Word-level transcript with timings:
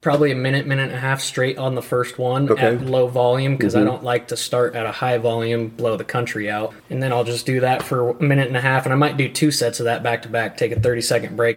probably 0.00 0.30
a 0.30 0.36
minute, 0.36 0.66
minute 0.66 0.88
and 0.88 0.94
a 0.94 1.00
half 1.00 1.20
straight 1.20 1.58
on 1.58 1.74
the 1.74 1.82
first 1.82 2.18
one 2.18 2.50
Okay. 2.50 2.74
at 2.76 2.82
low 2.82 3.08
volume 3.08 3.56
because 3.56 3.74
I 3.74 3.80
mm-hmm. 3.80 3.88
don't 3.88 4.04
like 4.04 4.28
to 4.28 4.36
start 4.36 4.74
at 4.76 4.86
a 4.86 4.92
high 4.92 5.18
volume, 5.18 5.68
blow 5.68 5.96
the 5.96 6.04
country 6.04 6.48
out. 6.48 6.72
And 6.88 7.02
then 7.02 7.12
I'll 7.12 7.24
just 7.24 7.46
do 7.46 7.60
that 7.60 7.82
for 7.82 8.10
a 8.10 8.22
minute 8.22 8.48
and 8.48 8.56
a 8.56 8.60
half, 8.60 8.86
and 8.86 8.92
I 8.92 8.96
might 8.96 9.16
do 9.16 9.28
two 9.28 9.50
sets 9.50 9.80
of 9.80 9.84
that 9.84 10.02
back 10.02 10.22
to 10.22 10.28
back, 10.28 10.56
take 10.56 10.72
a 10.72 10.80
30 10.80 11.00
second 11.00 11.36
break. 11.36 11.56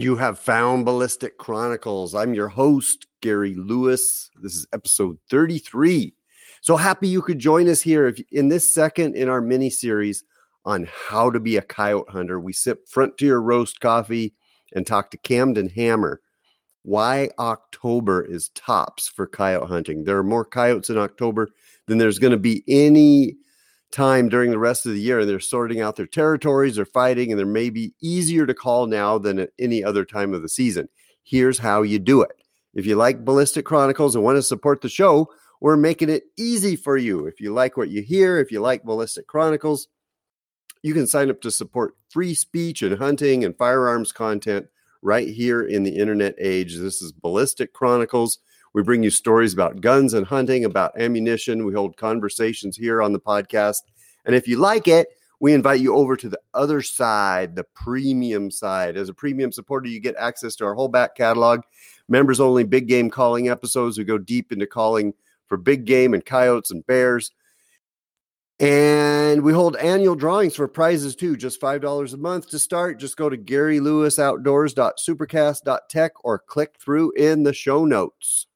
And 0.00 0.04
you 0.06 0.16
have 0.16 0.38
found 0.38 0.86
Ballistic 0.86 1.36
Chronicles. 1.36 2.14
I'm 2.14 2.32
your 2.32 2.48
host, 2.48 3.06
Gary 3.20 3.54
Lewis. 3.54 4.30
This 4.40 4.54
is 4.54 4.66
episode 4.72 5.18
33. 5.28 6.14
So 6.62 6.78
happy 6.78 7.06
you 7.06 7.20
could 7.20 7.38
join 7.38 7.68
us 7.68 7.82
here 7.82 8.06
if, 8.06 8.18
in 8.32 8.48
this 8.48 8.72
second 8.72 9.14
in 9.14 9.28
our 9.28 9.42
mini 9.42 9.68
series 9.68 10.24
on 10.64 10.88
how 10.90 11.28
to 11.30 11.38
be 11.38 11.58
a 11.58 11.60
coyote 11.60 12.08
hunter. 12.08 12.40
We 12.40 12.54
sip 12.54 12.88
Frontier 12.88 13.40
Roast 13.40 13.80
coffee 13.80 14.32
and 14.74 14.86
talk 14.86 15.10
to 15.10 15.18
Camden 15.18 15.68
Hammer 15.68 16.22
why 16.82 17.28
October 17.38 18.24
is 18.24 18.48
tops 18.54 19.06
for 19.06 19.26
coyote 19.26 19.68
hunting. 19.68 20.04
There 20.04 20.16
are 20.16 20.24
more 20.24 20.46
coyotes 20.46 20.88
in 20.88 20.96
October 20.96 21.50
than 21.88 21.98
there's 21.98 22.18
going 22.18 22.30
to 22.30 22.38
be 22.38 22.64
any 22.66 23.36
time 23.90 24.28
during 24.28 24.50
the 24.50 24.58
rest 24.58 24.86
of 24.86 24.92
the 24.92 25.00
year. 25.00 25.20
And 25.20 25.28
they're 25.28 25.40
sorting 25.40 25.80
out 25.80 25.96
their 25.96 26.06
territories, 26.06 26.76
they're 26.76 26.84
fighting, 26.84 27.30
and 27.30 27.38
they're 27.38 27.46
maybe 27.46 27.94
easier 28.00 28.46
to 28.46 28.54
call 28.54 28.86
now 28.86 29.18
than 29.18 29.38
at 29.38 29.50
any 29.58 29.82
other 29.82 30.04
time 30.04 30.34
of 30.34 30.42
the 30.42 30.48
season. 30.48 30.88
Here's 31.22 31.58
how 31.58 31.82
you 31.82 31.98
do 31.98 32.22
it. 32.22 32.32
If 32.74 32.86
you 32.86 32.96
like 32.96 33.24
Ballistic 33.24 33.64
Chronicles 33.64 34.14
and 34.14 34.24
want 34.24 34.36
to 34.36 34.42
support 34.42 34.80
the 34.80 34.88
show, 34.88 35.28
we're 35.60 35.76
making 35.76 36.08
it 36.08 36.24
easy 36.38 36.76
for 36.76 36.96
you. 36.96 37.26
If 37.26 37.40
you 37.40 37.52
like 37.52 37.76
what 37.76 37.90
you 37.90 38.02
hear, 38.02 38.38
if 38.38 38.50
you 38.50 38.60
like 38.60 38.84
Ballistic 38.84 39.26
Chronicles, 39.26 39.88
you 40.82 40.94
can 40.94 41.06
sign 41.06 41.30
up 41.30 41.40
to 41.42 41.50
support 41.50 41.96
free 42.08 42.34
speech 42.34 42.82
and 42.82 42.96
hunting 42.98 43.44
and 43.44 43.56
firearms 43.56 44.12
content 44.12 44.66
right 45.02 45.28
here 45.28 45.62
in 45.62 45.82
the 45.82 45.96
internet 45.96 46.34
age. 46.38 46.76
This 46.76 47.02
is 47.02 47.12
Ballistic 47.12 47.72
Chronicles. 47.72 48.38
We 48.72 48.82
bring 48.82 49.02
you 49.02 49.10
stories 49.10 49.52
about 49.52 49.80
guns 49.80 50.14
and 50.14 50.26
hunting, 50.26 50.64
about 50.64 51.00
ammunition. 51.00 51.64
We 51.64 51.74
hold 51.74 51.96
conversations 51.96 52.76
here 52.76 53.02
on 53.02 53.12
the 53.12 53.20
podcast. 53.20 53.82
And 54.24 54.34
if 54.34 54.46
you 54.46 54.58
like 54.58 54.86
it, 54.86 55.08
we 55.40 55.54
invite 55.54 55.80
you 55.80 55.96
over 55.96 56.16
to 56.16 56.28
the 56.28 56.40
other 56.52 56.82
side, 56.82 57.56
the 57.56 57.64
premium 57.64 58.50
side. 58.50 58.96
As 58.96 59.08
a 59.08 59.14
premium 59.14 59.50
supporter, 59.50 59.88
you 59.88 59.98
get 59.98 60.14
access 60.16 60.54
to 60.56 60.66
our 60.66 60.74
whole 60.74 60.88
back 60.88 61.16
catalog, 61.16 61.62
members 62.08 62.40
only 62.40 62.62
big 62.62 62.86
game 62.86 63.10
calling 63.10 63.48
episodes. 63.48 63.96
We 63.96 64.04
go 64.04 64.18
deep 64.18 64.52
into 64.52 64.66
calling 64.66 65.14
for 65.46 65.56
big 65.56 65.86
game 65.86 66.14
and 66.14 66.24
coyotes 66.24 66.70
and 66.70 66.86
bears. 66.86 67.32
And 68.60 69.42
we 69.42 69.54
hold 69.54 69.76
annual 69.76 70.14
drawings 70.14 70.54
for 70.54 70.68
prizes 70.68 71.16
too, 71.16 71.34
just 71.34 71.62
$5 71.62 72.12
a 72.12 72.16
month 72.18 72.50
to 72.50 72.58
start. 72.58 73.00
Just 73.00 73.16
go 73.16 73.30
to 73.30 73.38
GaryLewisOutdoors.supercast.tech 73.38 76.12
or 76.22 76.38
click 76.38 76.76
through 76.78 77.12
in 77.12 77.44
the 77.44 77.54
show 77.54 77.86
notes. 77.86 78.48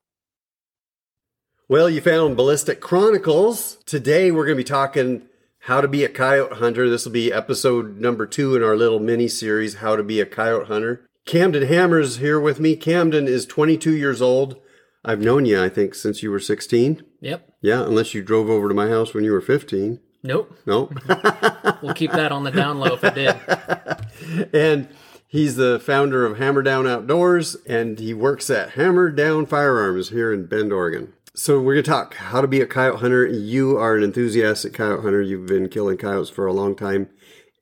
Well, 1.67 1.89
you 1.89 2.03
found 2.03 2.37
Ballistic 2.37 2.83
Chronicles. 2.83 3.79
Today 3.87 4.31
we're 4.31 4.45
going 4.45 4.59
to 4.59 4.63
be 4.63 4.65
talking 4.65 5.23
how 5.61 5.81
to 5.81 5.89
be 5.89 6.05
a 6.05 6.11
coyote 6.11 6.57
hunter. 6.57 6.91
This 6.91 7.07
will 7.07 7.13
be 7.13 7.33
episode 7.33 7.99
number 7.99 8.27
two 8.27 8.55
in 8.55 8.63
our 8.63 8.77
little 8.77 9.01
mini 9.01 9.29
series, 9.29 9.77
How 9.77 9.97
to 9.97 10.03
Be 10.03 10.21
a 10.21 10.27
Coyote 10.27 10.67
Hunter. 10.67 11.07
Camden 11.25 11.67
Hammer's 11.67 12.19
here 12.19 12.39
with 12.39 12.61
me. 12.61 12.77
Camden 12.77 13.27
is 13.27 13.47
22 13.47 13.93
years 13.93 14.21
old. 14.21 14.61
I've 15.07 15.23
known 15.23 15.47
you, 15.47 15.63
I 15.63 15.71
think, 15.71 15.95
since 15.95 16.23
you 16.23 16.31
were 16.31 16.39
16. 16.39 17.03
Yep. 17.23 17.51
Yeah, 17.63 17.83
unless 17.87 18.13
you 18.13 18.23
drove 18.23 18.51
over 18.51 18.69
to 18.69 18.75
my 18.75 18.91
house 18.91 19.15
when 19.15 19.25
you 19.25 19.33
were 19.33 19.41
15. 19.41 20.01
Nope. 20.23 20.55
Nope. 20.67 20.99
We'll 21.83 21.95
keep 21.95 22.13
that 22.13 22.33
on 22.33 22.45
the 22.45 22.51
down 22.51 22.79
low 22.79 22.95
if 22.95 23.05
it 23.05 23.15
did. 23.15 24.49
and 24.55 24.89
he's 25.27 25.57
the 25.57 25.79
founder 25.81 26.25
of 26.27 26.39
Hammer 26.39 26.63
Down 26.63 26.87
Outdoors, 26.87 27.57
and 27.67 27.99
he 27.99 28.13
works 28.15 28.51
at 28.51 28.71
Hammer 28.73 29.11
Down 29.11 29.45
Firearms 29.45 30.11
here 30.11 30.33
in 30.33 30.47
Bend, 30.47 30.73
Oregon. 30.73 31.15
So 31.37 31.61
we're 31.61 31.75
going 31.75 31.85
to 31.85 31.91
talk 31.91 32.15
how 32.15 32.41
to 32.41 32.47
be 32.47 32.61
a 32.61 32.67
coyote 32.67 33.01
hunter. 33.01 33.27
You 33.27 33.77
are 33.77 33.97
an 33.97 34.05
enthusiastic 34.05 34.73
coyote 34.73 35.03
hunter. 35.03 35.21
You've 35.21 35.47
been 35.47 35.69
killing 35.69 35.97
coyotes 35.97 36.31
for 36.31 36.47
a 36.47 36.53
long 36.53 36.77
time, 36.77 37.11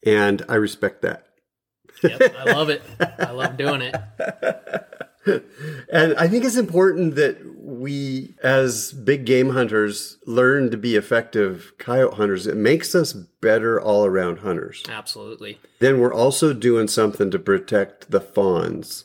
and 0.05 0.43
I 0.49 0.57
respect 0.57 1.01
that. 1.03 1.27
Yep. 2.03 2.35
I 2.37 2.53
love 2.53 2.69
it. 2.69 2.83
I 3.19 3.31
love 3.31 3.57
doing 3.57 3.83
it. 3.83 3.95
And 5.25 6.15
I 6.15 6.27
think 6.27 6.45
it's 6.45 6.57
important 6.57 7.15
that 7.15 7.39
we, 7.57 8.35
as 8.43 8.93
big 8.93 9.25
game 9.25 9.51
hunters, 9.51 10.19
learn 10.27 10.71
to 10.71 10.77
be 10.77 10.97
effective 10.97 11.73
coyote 11.79 12.17
hunters. 12.17 12.47
It 12.47 12.57
makes 12.57 12.95
us 12.95 13.13
better 13.13 13.81
all 13.81 14.05
around 14.05 14.39
hunters. 14.39 14.83
Absolutely. 14.89 15.61
Then 15.79 16.01
we're 16.01 16.15
also 16.15 16.53
doing 16.53 16.89
something 16.89 17.31
to 17.31 17.39
protect 17.39 18.11
the 18.11 18.21
fawns. 18.21 19.05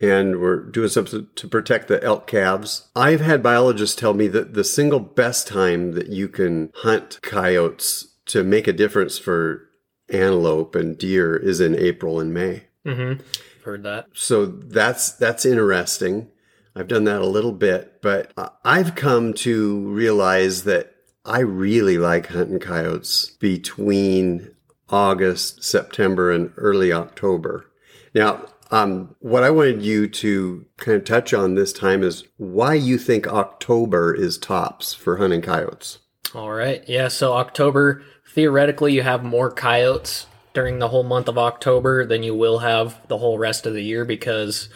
And 0.00 0.40
we're 0.40 0.60
doing 0.60 0.88
something 0.88 1.28
to 1.36 1.48
protect 1.48 1.88
the 1.88 2.02
elk 2.04 2.26
calves. 2.26 2.88
I've 2.94 3.22
had 3.22 3.42
biologists 3.42 3.96
tell 3.96 4.12
me 4.12 4.28
that 4.28 4.52
the 4.52 4.64
single 4.64 5.00
best 5.00 5.48
time 5.48 5.92
that 5.92 6.08
you 6.08 6.28
can 6.28 6.70
hunt 6.76 7.18
coyotes 7.22 8.08
to 8.26 8.44
make 8.44 8.66
a 8.66 8.72
difference 8.72 9.18
for 9.18 9.68
antelope 10.10 10.74
and 10.74 10.98
deer 10.98 11.36
is 11.36 11.60
in 11.60 11.74
April 11.76 12.20
and 12.20 12.34
May. 12.34 12.64
Mm-hmm. 12.84 13.22
Heard 13.64 13.82
that. 13.84 14.06
So 14.12 14.46
that's 14.46 15.12
that's 15.12 15.44
interesting. 15.46 16.28
I've 16.74 16.88
done 16.88 17.04
that 17.04 17.22
a 17.22 17.26
little 17.26 17.52
bit, 17.52 18.02
but 18.02 18.32
I've 18.62 18.94
come 18.94 19.32
to 19.34 19.80
realize 19.88 20.64
that 20.64 20.94
I 21.24 21.40
really 21.40 21.96
like 21.96 22.26
hunting 22.28 22.60
coyotes 22.60 23.30
between 23.30 24.54
August, 24.90 25.64
September, 25.64 26.30
and 26.30 26.52
early 26.56 26.92
October. 26.92 27.66
Now, 28.14 28.44
um, 28.70 29.14
what 29.20 29.42
I 29.42 29.50
wanted 29.50 29.82
you 29.82 30.08
to 30.08 30.66
kind 30.76 30.96
of 30.96 31.04
touch 31.04 31.32
on 31.32 31.54
this 31.54 31.72
time 31.72 32.02
is 32.02 32.24
why 32.36 32.74
you 32.74 32.98
think 32.98 33.26
October 33.26 34.14
is 34.14 34.38
tops 34.38 34.94
for 34.94 35.18
hunting 35.18 35.42
coyotes. 35.42 35.98
All 36.34 36.50
right. 36.50 36.82
Yeah. 36.88 37.08
So 37.08 37.34
October, 37.34 38.02
theoretically, 38.34 38.92
you 38.92 39.02
have 39.02 39.22
more 39.22 39.50
coyotes 39.50 40.26
during 40.52 40.78
the 40.78 40.88
whole 40.88 41.04
month 41.04 41.28
of 41.28 41.38
October 41.38 42.04
than 42.04 42.22
you 42.22 42.34
will 42.34 42.58
have 42.58 43.06
the 43.08 43.18
whole 43.18 43.38
rest 43.38 43.66
of 43.66 43.74
the 43.74 43.82
year 43.82 44.04
because 44.04 44.68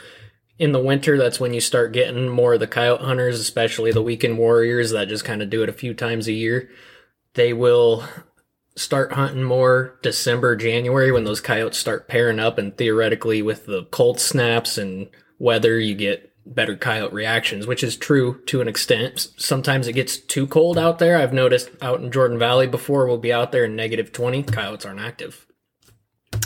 in 0.58 0.72
the 0.72 0.82
winter, 0.82 1.16
that's 1.16 1.40
when 1.40 1.54
you 1.54 1.60
start 1.60 1.92
getting 1.92 2.28
more 2.28 2.54
of 2.54 2.60
the 2.60 2.66
coyote 2.66 3.02
hunters, 3.02 3.40
especially 3.40 3.92
the 3.92 4.02
weekend 4.02 4.36
warriors 4.36 4.90
that 4.90 5.08
just 5.08 5.24
kind 5.24 5.40
of 5.40 5.48
do 5.48 5.62
it 5.62 5.70
a 5.70 5.72
few 5.72 5.94
times 5.94 6.28
a 6.28 6.32
year. 6.32 6.68
They 7.32 7.52
will 7.52 8.04
start 8.76 9.12
hunting 9.12 9.42
more 9.44 9.98
December, 10.02 10.56
January 10.56 11.12
when 11.12 11.24
those 11.24 11.40
coyotes 11.40 11.78
start 11.78 12.08
pairing 12.08 12.38
up, 12.38 12.58
and 12.58 12.76
theoretically, 12.76 13.42
with 13.42 13.66
the 13.66 13.84
cold 13.90 14.20
snaps 14.20 14.78
and 14.78 15.08
weather, 15.38 15.78
you 15.78 15.94
get 15.94 16.30
better 16.46 16.76
coyote 16.76 17.12
reactions, 17.12 17.66
which 17.66 17.84
is 17.84 17.96
true 17.96 18.40
to 18.46 18.60
an 18.60 18.68
extent. 18.68 19.28
Sometimes 19.36 19.86
it 19.86 19.92
gets 19.92 20.16
too 20.16 20.46
cold 20.46 20.78
out 20.78 20.98
there. 20.98 21.16
I've 21.16 21.32
noticed 21.32 21.70
out 21.80 22.00
in 22.00 22.10
Jordan 22.10 22.38
Valley 22.38 22.66
before, 22.66 23.06
we'll 23.06 23.18
be 23.18 23.32
out 23.32 23.52
there 23.52 23.64
in 23.64 23.76
negative 23.76 24.12
20, 24.12 24.42
coyotes 24.44 24.84
aren't 24.84 25.00
active. 25.00 25.46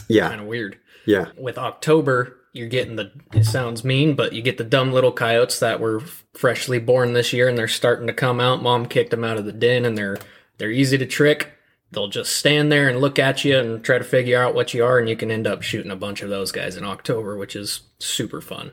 Yeah. 0.09 0.29
Kind 0.29 0.41
of 0.41 0.47
weird. 0.47 0.79
yeah, 1.06 1.27
With 1.39 1.59
October, 1.59 2.37
you're 2.53 2.69
getting 2.69 2.97
the, 2.97 3.12
it 3.33 3.45
sounds 3.45 3.85
mean, 3.85 4.15
but 4.15 4.33
you 4.33 4.43
get 4.43 4.59
the 4.59 4.65
dumb 4.65 4.93
little 4.93 5.12
coyotes 5.12 5.59
that 5.61 5.81
were 5.81 6.00
freshly 6.35 6.79
born 6.79 7.12
this 7.12 7.32
year 7.32 7.49
and 7.49 7.56
they're 7.56 7.69
starting 7.69 8.06
to 8.06 8.12
come 8.12 8.41
out. 8.41 8.62
Mom 8.62 8.87
kicked 8.87 9.11
them 9.11 9.25
out 9.25 9.38
of 9.38 9.44
the 9.44 9.53
den 9.53 9.85
and 9.85 9.97
they're, 9.97 10.19
they're 10.59 10.71
easy 10.71 10.99
to 10.99 11.06
trick. 11.06 11.54
They'll 11.94 12.08
just 12.08 12.37
stand 12.37 12.70
there 12.70 12.88
and 12.88 13.00
look 13.00 13.19
at 13.19 13.44
you 13.44 13.58
and 13.58 13.82
try 13.82 13.99
to 13.99 14.05
figure 14.05 14.41
out 14.41 14.55
what 14.55 14.75
you 14.75 14.85
are, 14.85 14.99
and 14.99 15.08
you 15.08 15.17
can 15.17 15.31
end 15.31 15.46
up 15.46 15.62
shooting 15.62 15.91
a 15.91 15.96
bunch 15.96 16.23
of 16.23 16.29
those 16.31 16.52
guys 16.52 16.76
in 16.76 16.85
October, 16.85 17.37
which 17.37 17.56
is 17.56 17.82
super 17.99 18.41
fun. 18.41 18.73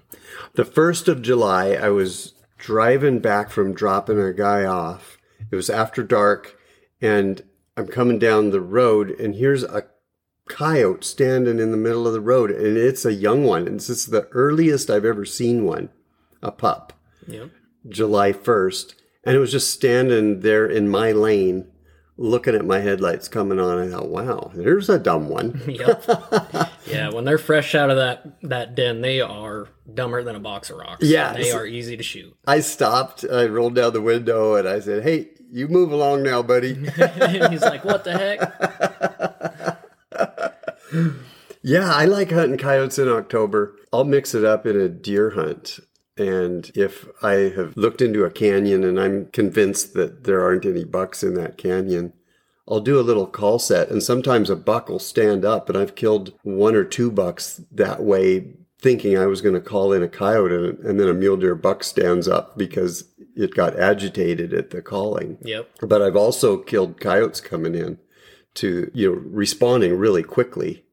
The 0.56 0.66
first 0.66 1.08
of 1.08 1.22
July, 1.22 1.72
I 1.74 1.90
was 1.90 2.34
driving 2.58 3.20
back 3.20 3.50
from 3.50 3.74
dropping 3.74 4.20
a 4.20 4.34
guy 4.34 4.66
off. 4.66 5.18
It 5.52 5.56
was 5.56 5.70
after 5.70 6.04
dark, 6.04 6.58
and 7.00 7.44
I'm 7.78 7.88
coming 7.88 8.20
down 8.20 8.50
the 8.52 8.62
road, 8.62 9.12
and 9.12 9.36
here's 9.36 9.64
a 9.64 9.86
coyote 10.50 11.04
standing 11.04 11.60
in 11.60 11.72
the 11.72 11.78
middle 11.78 12.06
of 12.06 12.14
the 12.14 12.22
road, 12.22 12.52
and 12.52 12.78
it's 12.78 13.06
a 13.06 13.14
young 13.14 13.44
one. 13.44 13.68
And 13.68 13.80
this 13.80 13.90
is 13.90 14.08
the 14.08 14.28
earliest 14.32 14.90
I've 14.90 15.06
ever 15.06 15.26
seen 15.26 15.64
one, 15.64 15.90
a 16.42 16.52
pup, 16.52 16.94
Yep. 17.28 17.50
July 17.88 18.34
1st. 18.34 18.96
And 19.24 19.36
it 19.36 19.40
was 19.40 19.52
just 19.52 19.72
standing 19.72 20.42
there 20.42 20.66
in 20.66 20.90
my 20.90 21.12
lane, 21.12 21.71
looking 22.22 22.56
at 22.56 22.64
my 22.66 22.80
headlights 22.80 23.28
coming 23.28 23.60
on. 23.60 23.80
I 23.80 23.90
thought, 23.90 24.08
wow, 24.08 24.52
there's 24.54 24.90
a 24.90 25.00
dumb 25.00 25.28
one. 25.30 25.62
Yep. 25.72 26.06
Yeah, 26.86 27.10
when 27.10 27.24
they're 27.26 27.38
fresh 27.38 27.74
out 27.76 27.90
of 27.90 27.98
that 27.98 28.40
that 28.44 28.76
den, 28.76 29.02
they 29.02 29.22
are 29.22 29.68
dumber 29.92 30.24
than 30.24 30.36
a 30.36 30.40
box 30.40 30.70
of 30.70 30.78
rocks. 30.78 31.04
Yeah, 31.06 31.34
they 31.34 31.52
are 31.52 31.66
easy 31.66 31.98
to 31.98 32.04
shoot. 32.04 32.36
I 32.46 32.60
stopped. 32.60 33.26
I 33.32 33.46
rolled 33.46 33.76
down 33.76 33.94
the 33.94 34.02
window 34.02 34.56
and 34.56 34.68
I 34.68 34.80
said, 34.80 35.04
"Hey, 35.04 35.30
you 35.50 35.68
move 35.68 35.92
along 35.92 36.24
now, 36.24 36.42
buddy." 36.44 36.74
and 36.98 37.52
he's 37.52 37.62
like, 37.62 37.86
"What 37.86 38.04
the 38.04 38.18
heck?" 38.18 39.78
Yeah, 41.64 41.94
I 41.94 42.06
like 42.06 42.32
hunting 42.32 42.58
coyotes 42.58 42.98
in 42.98 43.08
October. 43.08 43.76
I'll 43.94 44.04
mix 44.04 44.34
it 44.34 44.44
up 44.44 44.66
in 44.66 44.80
a 44.80 44.90
deer 44.90 45.32
hunt. 45.32 45.80
And 46.22 46.72
if 46.76 47.08
I 47.24 47.52
have 47.56 47.76
looked 47.76 48.02
into 48.02 48.24
a 48.24 48.32
canyon 48.32 48.84
and 48.84 49.00
I'm 49.00 49.26
convinced 49.28 49.94
that 49.96 50.24
there 50.26 50.42
aren't 50.42 50.66
any 50.66 50.84
bucks 50.84 51.24
in 51.24 51.34
that 51.34 51.58
canyon, 51.58 52.14
I'll 52.68 52.80
do 52.80 53.00
a 53.00 53.02
little 53.02 53.26
call 53.26 53.58
set. 53.58 53.90
And 53.90 54.04
sometimes 54.04 54.50
a 54.50 54.56
buck 54.56 54.88
will 54.88 55.00
stand 55.00 55.44
up. 55.44 55.68
And 55.68 55.78
I've 55.78 55.96
killed 55.96 56.34
one 56.44 56.76
or 56.76 56.84
two 56.84 57.12
bucks 57.12 57.62
that 57.72 58.04
way, 58.04 58.54
thinking 58.80 59.18
I 59.18 59.26
was 59.26 59.42
going 59.42 59.56
to 59.56 59.62
call 59.62 59.94
in 59.94 60.04
a 60.04 60.08
coyote. 60.08 60.54
And, 60.54 60.80
and 60.80 61.00
then 61.00 61.08
a 61.08 61.14
mule 61.14 61.38
deer 61.38 61.56
buck 61.56 61.84
stands 61.84 62.28
up 62.28 62.58
because 62.58 63.06
it 63.36 63.56
got 63.56 63.80
agitated 63.80 64.54
at 64.54 64.70
the 64.70 64.82
calling. 64.82 65.40
Yep. 65.42 65.70
But 65.82 66.02
I've 66.04 66.16
also 66.16 66.58
killed 66.58 67.00
coyotes 67.00 67.42
coming 67.42 67.74
in 67.74 67.98
to, 68.56 68.92
you 68.94 69.10
know, 69.10 69.22
responding 69.26 69.98
really 69.98 70.24
quickly 70.24 70.84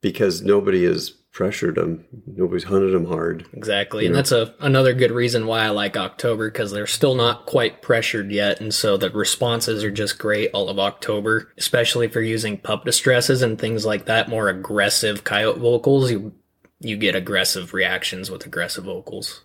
because 0.00 0.42
nobody 0.42 0.84
has 0.84 1.10
pressured 1.32 1.74
them. 1.74 2.04
Nobody's 2.26 2.64
hunted 2.64 2.92
them 2.92 3.06
hard. 3.06 3.46
Exactly, 3.52 4.06
and 4.06 4.14
that's 4.14 4.32
a 4.32 4.54
another 4.60 4.94
good 4.94 5.10
reason 5.10 5.46
why 5.46 5.60
I 5.60 5.68
like 5.68 5.96
October 5.96 6.50
because 6.50 6.70
they're 6.70 6.86
still 6.86 7.14
not 7.14 7.46
quite 7.46 7.82
pressured 7.82 8.30
yet, 8.30 8.60
and 8.60 8.72
so 8.72 8.96
the 8.96 9.10
responses 9.10 9.84
are 9.84 9.90
just 9.90 10.18
great 10.18 10.50
all 10.52 10.68
of 10.68 10.78
October. 10.78 11.52
Especially 11.58 12.06
if 12.06 12.14
you're 12.14 12.24
using 12.24 12.56
pup 12.56 12.84
distresses 12.84 13.42
and 13.42 13.58
things 13.58 13.84
like 13.84 14.06
that, 14.06 14.28
more 14.28 14.48
aggressive 14.48 15.24
coyote 15.24 15.58
vocals, 15.58 16.10
you 16.10 16.32
you 16.80 16.96
get 16.96 17.14
aggressive 17.14 17.74
reactions 17.74 18.30
with 18.30 18.46
aggressive 18.46 18.84
vocals. 18.84 19.44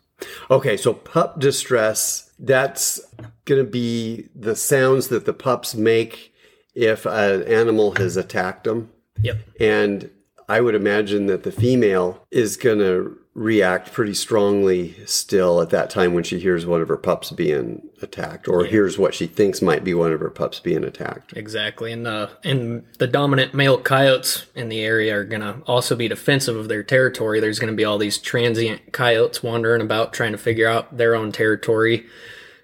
Okay, 0.49 0.77
so 0.77 0.93
pup 0.93 1.39
distress, 1.39 2.31
that's 2.39 2.99
going 3.45 3.63
to 3.63 3.69
be 3.69 4.29
the 4.35 4.55
sounds 4.55 5.07
that 5.07 5.25
the 5.25 5.33
pups 5.33 5.75
make 5.75 6.33
if 6.73 7.05
an 7.05 7.43
animal 7.43 7.95
has 7.95 8.17
attacked 8.17 8.63
them. 8.63 8.91
Yep. 9.21 9.37
And 9.59 10.09
I 10.51 10.59
would 10.59 10.75
imagine 10.75 11.27
that 11.27 11.43
the 11.43 11.51
female 11.53 12.27
is 12.29 12.57
going 12.57 12.79
to 12.79 13.17
react 13.33 13.93
pretty 13.93 14.13
strongly 14.13 14.93
still 15.05 15.61
at 15.61 15.69
that 15.69 15.89
time 15.89 16.13
when 16.13 16.25
she 16.25 16.41
hears 16.41 16.65
one 16.65 16.81
of 16.81 16.89
her 16.89 16.97
pups 16.97 17.31
being 17.31 17.87
attacked 18.01 18.49
or 18.49 18.65
hears 18.65 18.97
what 18.97 19.13
she 19.13 19.27
thinks 19.27 19.61
might 19.61 19.85
be 19.85 19.93
one 19.93 20.11
of 20.11 20.19
her 20.19 20.29
pups 20.29 20.59
being 20.59 20.83
attacked. 20.83 21.31
Exactly, 21.37 21.93
and 21.93 22.05
uh, 22.05 22.27
and 22.43 22.83
the 22.99 23.07
dominant 23.07 23.53
male 23.53 23.77
coyotes 23.77 24.45
in 24.53 24.67
the 24.67 24.81
area 24.81 25.15
are 25.15 25.23
gonna 25.23 25.61
also 25.67 25.95
be 25.95 26.09
defensive 26.09 26.57
of 26.57 26.67
their 26.67 26.83
territory. 26.83 27.39
There's 27.39 27.59
gonna 27.59 27.71
be 27.71 27.85
all 27.85 27.97
these 27.97 28.17
transient 28.17 28.91
coyotes 28.91 29.41
wandering 29.41 29.81
about 29.81 30.11
trying 30.11 30.33
to 30.33 30.37
figure 30.37 30.67
out 30.67 30.97
their 30.97 31.15
own 31.15 31.31
territory, 31.31 32.05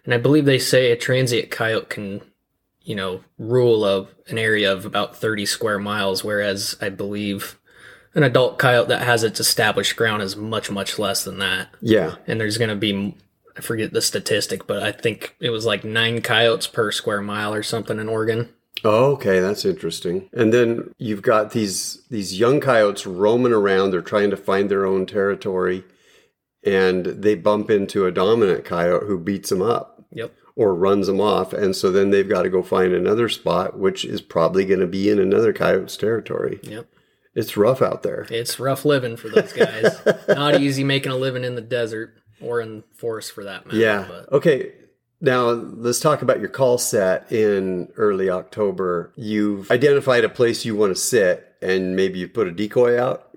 and 0.03 0.13
I 0.13 0.17
believe 0.17 0.43
they 0.43 0.59
say 0.59 0.91
a 0.91 0.97
transient 0.97 1.51
coyote 1.51 1.87
can, 1.87 2.19
you 2.81 2.95
know, 2.95 3.23
rule 3.37 3.85
of 3.85 4.13
an 4.27 4.37
area 4.37 4.73
of 4.73 4.85
about 4.85 5.15
30 5.15 5.45
square 5.45 5.79
miles, 5.79 6.21
whereas 6.21 6.75
I 6.81 6.89
believe 6.89 7.56
an 8.17 8.23
adult 8.23 8.57
coyote 8.57 8.87
that 8.89 9.03
has 9.03 9.23
its 9.23 9.39
established 9.39 9.95
ground 9.95 10.23
is 10.23 10.35
much 10.35 10.69
much 10.71 10.97
less 10.99 11.23
than 11.23 11.37
that. 11.39 11.69
Yeah. 11.81 12.15
And 12.25 12.41
there's 12.41 12.57
gonna 12.57 12.75
be 12.75 13.15
I 13.55 13.61
forget 13.61 13.93
the 13.93 14.01
statistic, 14.01 14.67
but 14.67 14.83
I 14.83 14.91
think 14.91 15.35
it 15.39 15.51
was 15.51 15.65
like 15.65 15.83
nine 15.83 16.21
coyotes 16.21 16.67
per 16.67 16.91
square 16.91 17.21
mile 17.21 17.53
or 17.53 17.63
something 17.63 17.99
in 17.99 18.09
Oregon. 18.09 18.49
Oh, 18.83 19.13
okay, 19.13 19.39
that's 19.39 19.65
interesting. 19.65 20.29
And 20.33 20.53
then 20.53 20.93
you've 20.97 21.21
got 21.21 21.51
these 21.51 22.01
these 22.09 22.39
young 22.39 22.59
coyotes 22.59 23.05
roaming 23.07 23.53
around. 23.53 23.91
They're 23.91 24.01
trying 24.01 24.29
to 24.31 24.37
find 24.37 24.69
their 24.69 24.85
own 24.85 25.05
territory, 25.05 25.83
and 26.63 27.05
they 27.05 27.35
bump 27.35 27.69
into 27.69 28.05
a 28.05 28.11
dominant 28.11 28.65
coyote 28.65 29.05
who 29.07 29.17
beats 29.19 29.49
them 29.49 29.61
up 29.61 30.03
Yep. 30.11 30.33
or 30.55 30.73
runs 30.75 31.07
them 31.07 31.21
off. 31.21 31.53
And 31.53 31.75
so 31.75 31.91
then 31.91 32.09
they've 32.11 32.27
got 32.29 32.43
to 32.43 32.49
go 32.49 32.61
find 32.63 32.93
another 32.93 33.29
spot, 33.29 33.77
which 33.77 34.05
is 34.05 34.21
probably 34.21 34.65
going 34.65 34.79
to 34.79 34.87
be 34.87 35.09
in 35.09 35.19
another 35.19 35.53
coyote's 35.53 35.97
territory. 35.97 36.59
Yep. 36.63 36.87
It's 37.37 37.55
rough 37.55 37.81
out 37.81 38.01
there. 38.03 38.25
It's 38.29 38.59
rough 38.59 38.83
living 38.83 39.15
for 39.15 39.29
those 39.29 39.53
guys. 39.53 39.95
Not 40.27 40.59
easy 40.59 40.83
making 40.83 41.11
a 41.11 41.15
living 41.15 41.43
in 41.43 41.55
the 41.55 41.61
desert 41.61 42.15
or 42.41 42.61
in 42.61 42.83
forest 42.95 43.31
for 43.31 43.43
that 43.43 43.65
matter. 43.67 43.77
Yeah. 43.77 44.05
But 44.07 44.31
Okay. 44.33 44.73
Now 45.21 45.49
let's 45.49 45.99
talk 45.99 46.21
about 46.21 46.39
your 46.39 46.49
call 46.49 46.77
set 46.77 47.31
in 47.31 47.89
early 47.95 48.29
October. 48.29 49.13
You've 49.15 49.69
identified 49.71 50.23
a 50.23 50.29
place 50.29 50.63
you 50.65 50.75
want 50.75 50.95
to 50.95 51.01
sit, 51.01 51.55
and 51.61 51.95
maybe 51.95 52.19
you 52.19 52.27
put 52.27 52.47
a 52.47 52.51
decoy 52.51 52.99
out. 53.01 53.35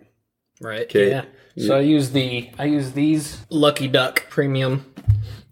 right. 0.60 0.82
Okay. 0.82 1.10
Yeah. 1.10 1.24
So 1.66 1.76
I 1.76 1.80
use 1.80 2.10
the 2.12 2.50
I 2.58 2.64
use 2.66 2.92
these 2.92 3.44
Lucky 3.50 3.88
Duck 3.88 4.26
premium 4.30 4.92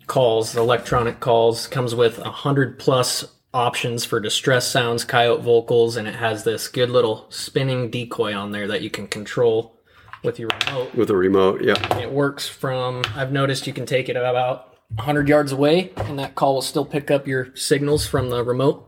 calls, 0.06 0.56
electronic 0.56 1.21
calls. 1.21 1.67
Comes 1.67 1.95
with 1.95 2.19
a 2.19 2.31
hundred 2.31 2.79
plus 2.79 3.27
options 3.53 4.05
for 4.05 4.21
distress 4.21 4.71
sounds, 4.71 5.05
coyote 5.05 5.43
vocals, 5.43 5.97
and 5.97 6.06
it 6.06 6.17
has 6.17 6.45
this 6.45 6.69
good 6.69 6.91
little 6.91 7.27
spinning 7.31 7.91
decoy 7.91 8.35
on 8.35 8.53
there 8.53 8.69
that 8.69 8.83
you 8.83 8.91
can 8.91 9.06
control 9.06 9.77
with 10.23 10.39
your 10.39 10.50
remote. 10.67 10.95
With 10.95 11.11
a 11.11 11.17
remote, 11.17 11.62
yeah. 11.62 11.99
It 11.99 12.11
works 12.11 12.49
from, 12.49 13.05
I've 13.15 13.33
noticed 13.33 13.67
you 13.67 13.73
can 13.73 13.87
take 13.87 14.09
it 14.09 14.17
about 14.17 14.77
100 14.95 15.29
yards 15.29 15.53
away, 15.53 15.93
and 15.97 16.19
that 16.19 16.35
call 16.35 16.55
will 16.55 16.62
still 16.62 16.85
pick 16.85 17.11
up 17.11 17.27
your 17.27 17.55
signals 17.55 18.06
from 18.06 18.31
the 18.31 18.43
remote. 18.43 18.85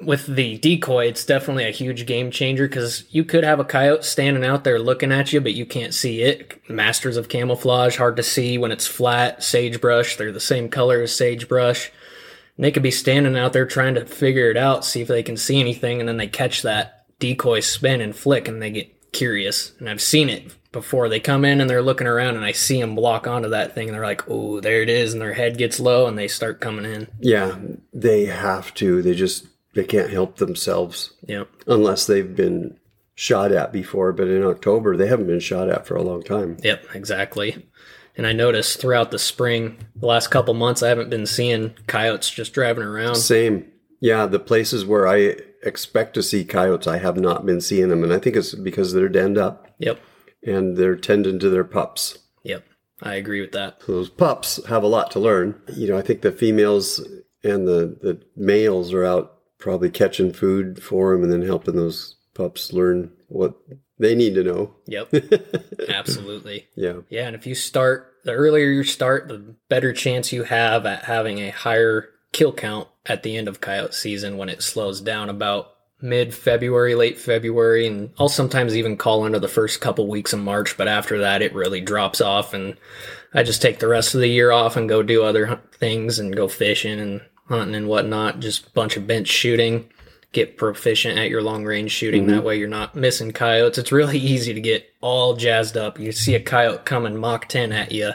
With 0.00 0.26
the 0.26 0.58
decoy, 0.58 1.06
it's 1.06 1.24
definitely 1.24 1.64
a 1.64 1.70
huge 1.70 2.06
game 2.06 2.32
changer 2.32 2.66
because 2.66 3.04
you 3.10 3.24
could 3.24 3.44
have 3.44 3.60
a 3.60 3.64
coyote 3.64 4.02
standing 4.02 4.44
out 4.44 4.64
there 4.64 4.80
looking 4.80 5.12
at 5.12 5.32
you, 5.32 5.40
but 5.40 5.54
you 5.54 5.64
can't 5.64 5.94
see 5.94 6.22
it. 6.22 6.60
Masters 6.68 7.16
of 7.16 7.28
camouflage, 7.28 7.96
hard 7.96 8.16
to 8.16 8.22
see 8.24 8.58
when 8.58 8.72
it's 8.72 8.86
flat. 8.86 9.44
Sagebrush, 9.44 10.16
they're 10.16 10.32
the 10.32 10.40
same 10.40 10.68
color 10.68 11.02
as 11.02 11.14
sagebrush. 11.14 11.92
And 12.56 12.64
they 12.64 12.70
could 12.70 12.82
be 12.82 12.90
standing 12.90 13.36
out 13.36 13.52
there 13.52 13.66
trying 13.66 13.94
to 13.94 14.04
figure 14.04 14.50
it 14.50 14.56
out, 14.56 14.84
see 14.84 15.00
if 15.00 15.08
they 15.08 15.22
can 15.22 15.36
see 15.36 15.60
anything, 15.60 16.00
and 16.00 16.08
then 16.08 16.18
they 16.18 16.26
catch 16.26 16.62
that 16.62 17.06
decoy 17.18 17.60
spin 17.60 18.00
and 18.00 18.14
flick, 18.14 18.48
and 18.48 18.60
they 18.60 18.70
get 18.70 19.12
curious. 19.12 19.72
And 19.78 19.88
I've 19.88 20.02
seen 20.02 20.28
it 20.28 20.54
before. 20.72 21.08
They 21.08 21.20
come 21.20 21.44
in 21.44 21.60
and 21.60 21.68
they're 21.68 21.82
looking 21.82 22.06
around, 22.06 22.36
and 22.36 22.44
I 22.44 22.52
see 22.52 22.80
them 22.80 22.94
block 22.94 23.26
onto 23.26 23.50
that 23.50 23.74
thing, 23.74 23.88
and 23.88 23.94
they're 23.94 24.04
like, 24.04 24.28
"Oh, 24.28 24.60
there 24.60 24.82
it 24.82 24.88
is," 24.88 25.12
and 25.12 25.22
their 25.22 25.34
head 25.34 25.58
gets 25.58 25.78
low, 25.78 26.06
and 26.06 26.18
they 26.18 26.28
start 26.28 26.60
coming 26.60 26.84
in. 26.84 27.08
Yeah, 27.20 27.56
they 27.92 28.26
have 28.26 28.74
to. 28.74 29.02
They 29.02 29.14
just 29.14 29.46
they 29.74 29.84
can't 29.84 30.10
help 30.10 30.36
themselves 30.36 31.12
Yeah, 31.26 31.44
unless 31.66 32.06
they've 32.06 32.34
been 32.34 32.78
shot 33.14 33.52
at 33.52 33.72
before. 33.72 34.12
But 34.12 34.28
in 34.28 34.42
October, 34.42 34.96
they 34.96 35.06
haven't 35.06 35.26
been 35.26 35.40
shot 35.40 35.68
at 35.68 35.86
for 35.86 35.96
a 35.96 36.02
long 36.02 36.22
time. 36.22 36.56
Yep, 36.62 36.86
exactly. 36.94 37.66
And 38.16 38.26
I 38.26 38.32
noticed 38.32 38.78
throughout 38.78 39.10
the 39.10 39.18
spring, 39.18 39.78
the 39.96 40.06
last 40.06 40.28
couple 40.30 40.52
months, 40.54 40.82
I 40.82 40.88
haven't 40.88 41.08
been 41.10 41.26
seeing 41.26 41.74
coyotes 41.86 42.30
just 42.30 42.52
driving 42.52 42.84
around. 42.84 43.14
Same. 43.16 43.66
Yeah, 44.00 44.26
the 44.26 44.38
places 44.38 44.84
where 44.84 45.08
I 45.08 45.36
expect 45.62 46.14
to 46.14 46.22
see 46.22 46.44
coyotes, 46.44 46.86
I 46.86 46.98
have 46.98 47.16
not 47.16 47.46
been 47.46 47.60
seeing 47.60 47.88
them, 47.88 48.02
and 48.02 48.12
I 48.12 48.18
think 48.18 48.36
it's 48.36 48.54
because 48.54 48.92
they're 48.92 49.08
denned 49.08 49.38
up 49.38 49.68
Yep. 49.78 50.00
and 50.42 50.76
they're 50.76 50.96
tending 50.96 51.38
to 51.38 51.48
their 51.48 51.64
pups. 51.64 52.18
Yep. 52.42 52.64
I 53.00 53.14
agree 53.14 53.40
with 53.40 53.52
that. 53.52 53.80
Those 53.86 54.08
pups 54.10 54.60
have 54.66 54.82
a 54.82 54.88
lot 54.88 55.10
to 55.12 55.20
learn. 55.20 55.60
You 55.74 55.88
know, 55.88 55.96
I 55.98 56.02
think 56.02 56.20
the 56.22 56.32
females 56.32 57.00
and 57.42 57.66
the 57.66 57.96
the 58.00 58.20
males 58.36 58.92
are 58.92 59.04
out 59.04 59.38
probably 59.58 59.90
catching 59.90 60.32
food 60.32 60.82
for 60.82 61.12
them 61.14 61.22
and 61.24 61.32
then 61.32 61.42
helping 61.42 61.74
those 61.76 62.16
pups 62.34 62.72
learn 62.72 63.12
what 63.28 63.54
they 63.98 64.14
need 64.14 64.34
to 64.34 64.44
know. 64.44 64.74
Yep. 64.86 65.14
Absolutely. 65.88 66.66
Yeah. 66.74 67.00
Yeah, 67.08 67.26
and 67.26 67.36
if 67.36 67.46
you 67.46 67.54
start, 67.54 68.14
the 68.24 68.32
earlier 68.32 68.66
you 68.66 68.84
start, 68.84 69.28
the 69.28 69.54
better 69.68 69.92
chance 69.92 70.32
you 70.32 70.44
have 70.44 70.86
at 70.86 71.04
having 71.04 71.38
a 71.38 71.50
higher 71.50 72.08
kill 72.32 72.52
count 72.52 72.88
at 73.06 73.22
the 73.22 73.36
end 73.36 73.48
of 73.48 73.60
coyote 73.60 73.94
season 73.94 74.36
when 74.36 74.48
it 74.48 74.62
slows 74.62 75.00
down 75.00 75.28
about 75.28 75.72
mid 76.00 76.34
February, 76.34 76.94
late 76.94 77.18
February, 77.18 77.86
and 77.86 78.10
I'll 78.18 78.28
sometimes 78.28 78.76
even 78.76 78.96
call 78.96 79.24
into 79.24 79.38
the 79.38 79.48
first 79.48 79.80
couple 79.80 80.08
weeks 80.08 80.32
in 80.32 80.40
March, 80.40 80.76
but 80.76 80.88
after 80.88 81.18
that 81.18 81.42
it 81.42 81.54
really 81.54 81.80
drops 81.80 82.20
off 82.20 82.54
and 82.54 82.76
I 83.34 83.42
just 83.42 83.62
take 83.62 83.78
the 83.78 83.88
rest 83.88 84.14
of 84.14 84.20
the 84.20 84.28
year 84.28 84.50
off 84.50 84.76
and 84.76 84.88
go 84.88 85.02
do 85.02 85.22
other 85.22 85.60
things 85.78 86.18
and 86.18 86.34
go 86.34 86.48
fishing 86.48 87.00
and 87.00 87.22
hunting 87.48 87.74
and 87.74 87.88
whatnot, 87.88 88.40
just 88.40 88.66
a 88.66 88.70
bunch 88.70 88.96
of 88.96 89.06
bench 89.06 89.28
shooting. 89.28 89.88
Get 90.32 90.56
proficient 90.56 91.18
at 91.18 91.28
your 91.28 91.42
long 91.42 91.64
range 91.64 91.90
shooting. 91.90 92.26
That 92.26 92.36
mm-hmm. 92.36 92.46
way 92.46 92.58
you're 92.58 92.68
not 92.68 92.96
missing 92.96 93.32
coyotes. 93.32 93.78
It's 93.78 93.92
really 93.92 94.18
easy 94.34 94.54
to 94.54 94.60
get 94.60 94.86
all 95.00 95.36
jazzed 95.36 95.76
up. 95.76 95.98
You 95.98 96.12
see 96.12 96.34
a 96.34 96.40
coyote 96.40 96.84
coming 96.84 97.16
Mach 97.16 97.48
10 97.48 97.72
at 97.72 97.92
you, 97.92 98.06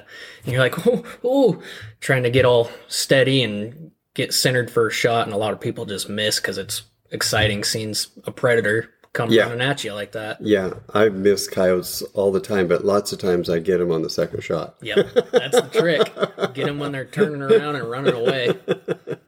and 0.44 0.54
you're 0.54 0.62
like, 0.62 0.88
oh, 0.88 1.04
oh, 1.24 1.62
trying 2.00 2.24
to 2.24 2.30
get 2.30 2.46
all 2.46 2.70
steady 2.88 3.44
and 3.44 3.92
get 4.14 4.34
centered 4.34 4.72
for 4.72 4.88
a 4.88 4.92
shot. 4.92 5.26
And 5.26 5.34
a 5.34 5.38
lot 5.38 5.54
of 5.54 5.62
people 5.62 5.86
just 5.86 6.10
miss 6.10 6.40
because 6.40 6.58
it's 6.58 6.84
exciting 7.12 7.64
seeing 7.64 7.96
a 8.26 8.32
predator 8.32 8.90
come 9.18 9.32
Yeah. 9.32 9.44
running 9.44 9.62
at 9.62 9.84
you 9.84 9.94
like 9.94 10.12
that. 10.14 10.38
Yeah, 10.42 10.74
I 10.94 11.10
miss 11.10 11.48
coyotes 11.48 12.04
all 12.14 12.32
the 12.32 12.40
time, 12.40 12.68
but 12.68 12.86
lots 12.86 13.12
of 13.12 13.20
times 13.20 13.50
I 13.50 13.60
get 13.60 13.80
them 13.80 13.92
on 13.92 14.04
the 14.04 14.10
second 14.10 14.42
shot. 14.42 14.76
Yep, 14.82 15.32
that's 15.32 15.62
the 15.62 15.70
trick. 15.72 16.54
Get 16.54 16.68
them 16.68 16.80
when 16.80 16.92
they're 16.92 17.06
turning 17.06 17.42
around 17.42 17.76
and 17.76 17.90
running 17.90 18.14
away. 18.14 18.56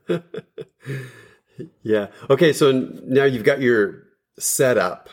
Yeah. 1.84 2.08
Okay, 2.30 2.54
so 2.54 2.72
now 3.06 3.24
you've 3.26 3.44
got 3.44 3.62
your 3.62 4.04
setup. 4.38 5.10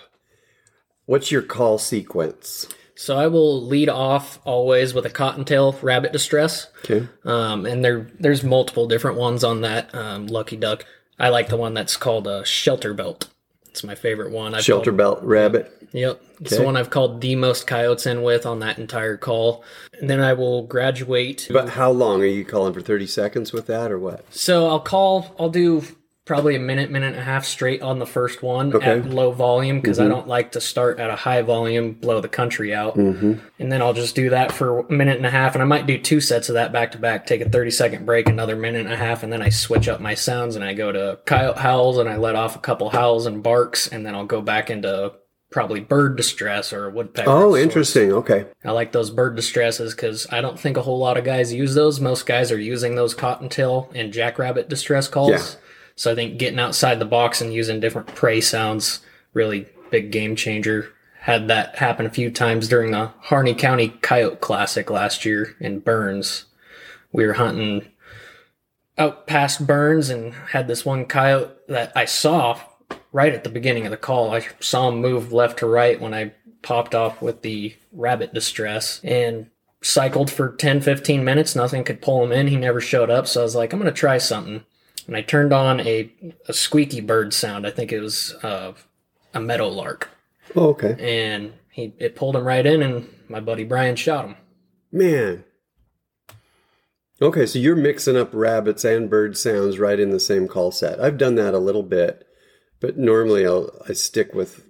What's 1.07 1.31
your 1.31 1.43
call 1.43 1.79
sequence? 1.79 2.67
So 2.95 3.17
I 3.17 3.27
will 3.27 3.61
lead 3.63 3.89
off 3.89 4.39
always 4.45 4.95
with 4.95 5.05
a 5.05 5.11
cottontail 5.11 5.79
rabbit 5.83 6.13
distress. 6.13 6.69
Okay. 6.85 7.07
Um, 7.25 7.67
and 7.67 7.85
there 7.85 8.09
there's 8.19 8.43
multiple 8.43 8.87
different 8.89 9.19
ones 9.19 9.45
on 9.45 9.61
that 9.61 9.95
um, 9.95 10.27
lucky 10.29 10.57
duck. 10.57 10.85
I 11.19 11.29
like 11.29 11.49
the 11.49 11.57
one 11.57 11.75
that's 11.75 11.97
called 11.97 12.27
a 12.27 12.45
shelter 12.45 12.95
belt. 12.95 13.29
It's 13.69 13.85
my 13.85 13.95
favorite 13.95 14.31
one. 14.33 14.55
I've 14.55 14.65
Shelter 14.65 14.91
called- 14.91 14.97
belt 14.97 15.19
rabbit. 15.23 15.71
Yep. 15.93 16.21
It's 16.41 16.53
Okay. 16.53 16.61
the 16.61 16.67
one 16.67 16.77
I've 16.77 16.91
called 16.91 17.21
the 17.21 17.37
most 17.37 17.67
coyotes 17.67 18.07
in 18.07 18.23
with 18.23 18.45
on 18.45 18.59
that 18.61 18.79
entire 18.79 19.17
call. 19.17 19.63
And 20.01 20.11
then 20.11 20.21
I 20.21 20.33
will 20.33 20.63
graduate. 20.67 21.47
But 21.51 21.71
how 21.71 21.91
long 21.91 22.23
are 22.23 22.27
you 22.27 22.45
calling 22.45 22.73
for 22.75 22.81
30 22.81 23.07
seconds 23.07 23.53
with 23.53 23.67
that 23.67 23.91
or 23.93 23.99
what? 23.99 24.25
So 24.35 24.67
I'll 24.69 24.81
call, 24.81 25.35
I'll 25.39 25.49
do 25.51 25.83
probably 26.27 26.57
a 26.57 26.59
minute, 26.59 26.91
minute 26.91 27.13
and 27.13 27.21
a 27.21 27.23
half 27.23 27.47
straight 27.47 27.81
on 27.81 28.01
the 28.01 28.05
first 28.05 28.43
one 28.43 28.75
Okay. 28.75 28.85
Mm-hmm. 28.87 29.09
at 29.09 29.15
low 29.15 29.31
volume 29.31 29.81
because 29.81 30.01
I 30.01 30.09
don't 30.09 30.27
like 30.27 30.53
to 30.53 30.61
start 30.61 30.99
at 30.99 31.09
a 31.09 31.17
high 31.17 31.41
volume, 31.41 31.93
blow 31.93 32.21
the 32.21 32.29
country 32.29 32.75
out. 32.75 32.97
Mm-hmm. 32.97 33.35
And 33.61 33.73
then 33.73 33.81
I'll 33.81 33.95
just 33.95 34.17
do 34.17 34.29
that 34.31 34.51
for 34.53 34.81
a 34.81 34.93
minute 34.93 35.17
and 35.17 35.25
a 35.25 35.31
half. 35.31 35.55
And 35.55 35.63
I 35.63 35.67
might 35.67 35.87
do 35.87 35.97
two 35.97 36.21
sets 36.21 36.49
of 36.49 36.55
that 36.55 36.73
back 36.73 36.93
to 36.93 36.99
back, 36.99 37.27
take 37.27 37.41
a 37.41 37.49
30 37.49 37.71
second 37.71 38.05
break, 38.05 38.29
another 38.29 38.57
minute 38.57 38.85
and 38.85 38.93
a 38.93 38.97
half. 38.97 39.23
And 39.23 39.33
then 39.33 39.41
I 39.41 39.49
switch 39.51 39.89
up 39.89 40.01
my 40.01 40.15
sounds 40.15 40.57
and 40.57 40.65
I 40.65 40.75
go 40.75 40.91
to 40.91 41.21
coyote 41.27 41.59
howls 41.59 41.97
and 41.97 42.09
I 42.09 42.17
let 42.17 42.35
off 42.35 42.57
a 42.57 42.61
couple 42.61 42.91
howls 42.91 43.25
and 43.27 43.41
barks. 43.43 43.87
And 43.87 44.05
then 44.05 44.17
I'll 44.17 44.27
go 44.27 44.43
back 44.43 44.69
into 44.69 45.13
probably 45.53 45.79
bird 45.79 46.17
distress 46.17 46.73
or 46.73 46.91
woodpecker. 46.91 47.31
Oh, 47.31 47.55
interesting. 47.55 48.13
Okay. 48.13 48.47
I 48.65 48.73
like 48.73 48.91
those 48.91 49.11
bird 49.11 49.37
distresses 49.37 49.95
because 49.95 50.27
I 50.33 50.41
don't 50.41 50.59
think 50.59 50.77
a 50.77 50.83
whole 50.83 50.99
lot 50.99 51.17
of 51.17 51.25
guys 51.25 51.53
use 51.53 51.77
those. 51.77 52.01
Most 52.01 52.27
guys 52.27 52.51
are 52.51 52.59
using 52.59 52.97
those 52.97 53.15
cottontail 53.15 53.89
and 53.95 54.13
jackrabbit 54.13 54.69
distress 54.69 55.07
calls. 55.07 55.31
Yeah. 55.31 55.61
So 55.97 56.13
I 56.13 56.15
think 56.15 56.39
getting 56.39 56.61
outside 56.61 56.99
the 56.99 57.05
box 57.05 57.41
and 57.41 57.53
using 57.53 57.81
different 57.81 58.15
prey 58.15 58.41
sounds 58.41 59.01
really 59.33 59.67
big 59.91 60.13
game 60.13 60.37
changer. 60.37 60.93
Had 61.21 61.49
that 61.49 61.77
happen 61.77 62.07
a 62.07 62.11
few 62.11 62.31
times 62.31 62.69
during 62.69 62.93
the 62.93 63.11
Harney 63.23 63.55
County 63.55 63.89
Coyote 63.89 64.37
Classic 64.37 64.89
last 64.91 65.25
year 65.25 65.57
in 65.59 65.81
Burns. 65.81 66.45
We 67.13 67.27
were 67.27 67.33
hunting 67.33 67.91
out 68.99 69.27
past 69.27 69.67
Burns 69.67 70.11
and 70.11 70.35
had 70.35 70.69
this 70.69 70.85
one 70.85 71.07
coyote 71.07 71.57
that 71.69 71.93
I 71.97 72.05
saw 72.05 72.61
right 73.11 73.33
at 73.33 73.43
the 73.43 73.51
beginning 73.51 73.87
of 73.87 73.91
the 73.91 73.97
call. 73.97 74.33
I 74.33 74.47
saw 74.61 74.89
him 74.89 75.01
move 75.01 75.33
left 75.33 75.59
to 75.61 75.67
right 75.67 76.01
when 76.01 76.15
I 76.15 76.33
popped 76.63 76.95
off 76.95 77.23
with 77.23 77.43
the 77.43 77.75
rabbit 77.93 78.35
distress 78.35 79.01
and 79.03 79.49
cycled 79.83 80.31
for 80.31 80.57
10 80.57 80.81
15 80.81 81.25
minutes 81.25 81.55
nothing 81.55 81.85
could 81.85 82.03
pull 82.03 82.25
him 82.25 82.33
in 82.33 82.49
he 82.49 82.57
never 82.57 82.81
showed 82.81 83.09
up 83.09 83.27
so 83.27 83.41
i 83.41 83.45
was 83.45 83.55
like 83.55 83.73
i'm 83.73 83.79
going 83.79 83.93
to 83.93 83.97
try 83.97 84.19
something 84.19 84.65
and 85.07 85.17
i 85.17 85.23
turned 85.23 85.53
on 85.53 85.81
a, 85.81 86.11
a 86.49 86.53
squeaky 86.53 87.01
bird 87.01 87.33
sound 87.35 87.67
i 87.67 87.71
think 87.71 87.93
it 87.93 88.01
was 88.01 88.35
uh, 88.43 88.73
a 89.35 89.41
meadow 89.41 89.69
lark 89.69 90.11
Oh, 90.55 90.69
okay. 90.71 90.97
and 90.99 91.53
he 91.71 91.93
it 91.99 92.15
pulled 92.17 92.37
him 92.37 92.45
right 92.45 92.65
in 92.65 92.83
and 92.83 93.09
my 93.29 93.41
buddy 93.41 93.65
brian 93.65 93.97
shot 93.97 94.25
him 94.27 94.37
Man. 94.93 95.45
Okay, 97.21 97.45
so 97.47 97.59
you're 97.59 97.77
mixing 97.77 98.17
up 98.17 98.31
rabbits 98.33 98.85
and 98.85 99.09
bird 99.11 99.37
sounds 99.37 99.79
right 99.79 99.99
in 99.99 100.11
the 100.11 100.21
same 100.21 100.47
call 100.47 100.71
set. 100.71 101.01
I've 101.01 101.17
done 101.19 101.35
that 101.37 101.55
a 101.55 101.59
little 101.59 101.83
bit, 101.83 102.27
but 102.81 102.99
normally 102.99 103.47
I'll 103.47 103.71
I 103.89 103.95
stick 103.95 104.35
with 104.35 104.65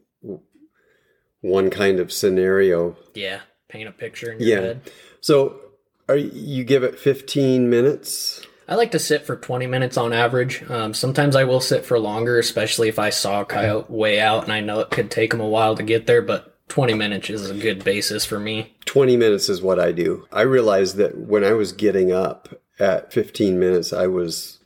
one 1.41 1.71
kind 1.71 1.99
of 2.01 2.13
scenario. 2.13 2.97
yeah 3.15 3.41
paint 3.69 3.89
a 3.89 3.93
picture 3.93 4.31
in 4.33 4.39
your 4.41 4.49
Yeah. 4.49 4.61
head 4.65 4.81
So, 5.21 5.61
are 6.09 6.17
you 6.17 6.63
give 6.65 6.85
it 6.85 6.99
15 6.99 7.69
minutes? 7.69 8.46
I 8.69 8.75
like 8.75 8.91
to 8.93 8.99
sit 8.99 9.25
for 9.25 9.37
20 9.37 9.67
minutes 9.67 9.97
on 9.97 10.13
average. 10.13 10.69
Um, 10.69 10.93
sometimes 10.93 11.37
I 11.37 11.45
will 11.45 11.61
sit 11.61 11.85
for 11.85 11.99
longer, 11.99 12.39
especially 12.39 12.89
if 12.89 12.99
I 12.99 13.11
saw 13.11 13.43
a 13.43 13.45
coyote 13.45 13.91
way 13.91 14.21
out 14.21 14.43
and 14.43 14.53
I 14.53 14.61
know 14.61 14.81
it 14.81 14.91
could 14.91 15.11
take 15.11 15.31
them 15.31 15.41
a 15.41 15.49
while 15.49 15.77
to 15.77 15.83
get 15.83 16.07
there, 16.07 16.23
but 16.23 16.53
20 16.69 16.95
minutes 16.95 17.31
is 17.31 17.49
a 17.49 17.55
good 17.55 17.85
basis 17.85 18.25
for 18.25 18.41
me. 18.41 18.75
20 18.87 19.17
minutes 19.17 19.49
is 19.49 19.63
what 19.63 19.79
I 19.79 19.93
do. 19.93 20.27
I 20.33 20.43
realized 20.43 20.97
that 20.97 21.17
when 21.17 21.45
I 21.45 21.53
was 21.53 21.73
getting 21.73 22.11
up 22.11 22.49
at 22.81 23.13
15 23.13 23.59
minutes, 23.59 23.93
I 23.93 24.09
was 24.09 24.59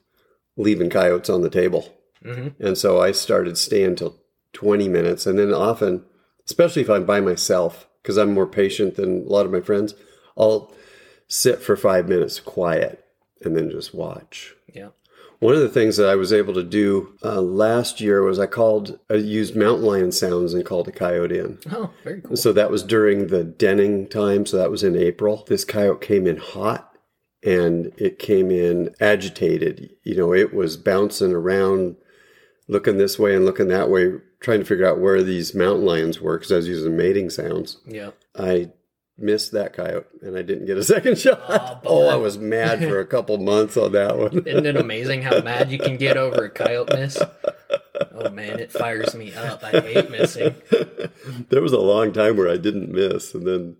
leaving 0.56 0.88
coyotes 0.88 1.28
on 1.30 1.42
the 1.42 1.50
table. 1.50 1.94
hmm 2.22 2.48
And 2.58 2.78
so 2.78 3.00
I 3.00 3.12
started 3.12 3.58
staying 3.58 3.96
till 3.96 4.16
20 4.54 4.88
minutes. 4.88 5.26
And 5.26 5.38
then 5.38 5.52
often, 5.52 6.04
especially 6.46 6.82
if 6.82 6.90
I'm 6.90 7.04
by 7.04 7.20
myself, 7.20 7.86
because 8.02 8.16
I'm 8.16 8.32
more 8.32 8.46
patient 8.46 8.94
than 8.94 9.26
a 9.26 9.28
lot 9.28 9.44
of 9.44 9.52
my 9.52 9.60
friends, 9.60 9.94
I'll 10.38 10.72
sit 11.28 11.60
for 11.60 11.76
five 11.76 12.08
minutes 12.08 12.40
quiet 12.40 13.04
and 13.42 13.56
then 13.56 13.70
just 13.70 13.94
watch. 13.94 14.54
Yeah. 14.72 14.88
One 15.40 15.54
of 15.54 15.60
the 15.60 15.70
things 15.70 15.96
that 15.96 16.08
I 16.08 16.16
was 16.16 16.34
able 16.34 16.52
to 16.52 16.62
do 16.62 17.16
uh, 17.24 17.40
last 17.40 17.98
year 18.00 18.22
was 18.22 18.38
I 18.38 18.46
called, 18.46 18.98
I 19.08 19.14
used 19.14 19.56
mountain 19.56 19.86
lion 19.86 20.12
sounds 20.12 20.52
and 20.52 20.66
called 20.66 20.86
a 20.86 20.92
coyote 20.92 21.38
in. 21.38 21.58
Oh, 21.72 21.90
very 22.04 22.20
cool. 22.20 22.36
So 22.36 22.52
that 22.52 22.70
was 22.70 22.82
during 22.82 23.28
the 23.28 23.42
denning 23.42 24.06
time. 24.06 24.44
So 24.44 24.58
that 24.58 24.70
was 24.70 24.82
in 24.82 24.94
April. 24.96 25.44
This 25.48 25.64
coyote 25.64 26.06
came 26.06 26.26
in 26.26 26.36
hot 26.36 26.94
and 27.42 27.90
it 27.96 28.18
came 28.18 28.50
in 28.50 28.94
agitated. 29.00 29.90
You 30.04 30.16
know, 30.16 30.34
it 30.34 30.52
was 30.52 30.76
bouncing 30.76 31.32
around, 31.32 31.96
looking 32.68 32.98
this 32.98 33.18
way 33.18 33.34
and 33.34 33.46
looking 33.46 33.68
that 33.68 33.88
way, 33.88 34.12
trying 34.40 34.60
to 34.60 34.66
figure 34.66 34.86
out 34.86 35.00
where 35.00 35.22
these 35.22 35.54
mountain 35.54 35.86
lions 35.86 36.20
were 36.20 36.36
because 36.36 36.52
I 36.52 36.56
was 36.56 36.68
using 36.68 36.98
mating 36.98 37.30
sounds. 37.30 37.78
Yeah. 37.86 38.10
I 38.36 38.72
missed 39.20 39.52
that 39.52 39.72
coyote 39.72 40.06
and 40.22 40.36
I 40.36 40.42
didn't 40.42 40.66
get 40.66 40.78
a 40.78 40.84
second 40.94 41.18
shot. 41.18 41.40
Oh, 41.48 41.54
Aw, 41.54 41.78
oh, 41.84 42.08
I 42.08 42.16
was 42.16 42.38
mad 42.38 42.80
for 42.80 43.00
a 43.00 43.06
couple 43.06 43.38
months 43.38 43.76
on 43.76 43.92
that 43.92 44.18
one. 44.18 44.46
Isn't 44.46 44.66
it 44.66 44.76
amazing 44.76 45.22
how 45.22 45.40
mad 45.40 45.70
you 45.70 45.78
can 45.78 45.96
get 45.96 46.16
over 46.16 46.44
a 46.44 46.50
coyote 46.50 46.94
miss? 46.94 47.22
Oh 48.12 48.30
man, 48.30 48.58
it 48.58 48.72
fires 48.72 49.14
me 49.14 49.32
up. 49.34 49.62
I 49.62 49.80
hate 49.80 50.10
missing. 50.10 50.54
there 51.48 51.62
was 51.62 51.72
a 51.72 51.80
long 51.80 52.12
time 52.12 52.36
where 52.36 52.48
I 52.48 52.56
didn't 52.56 52.90
miss 52.90 53.34
and 53.34 53.46
then 53.46 53.76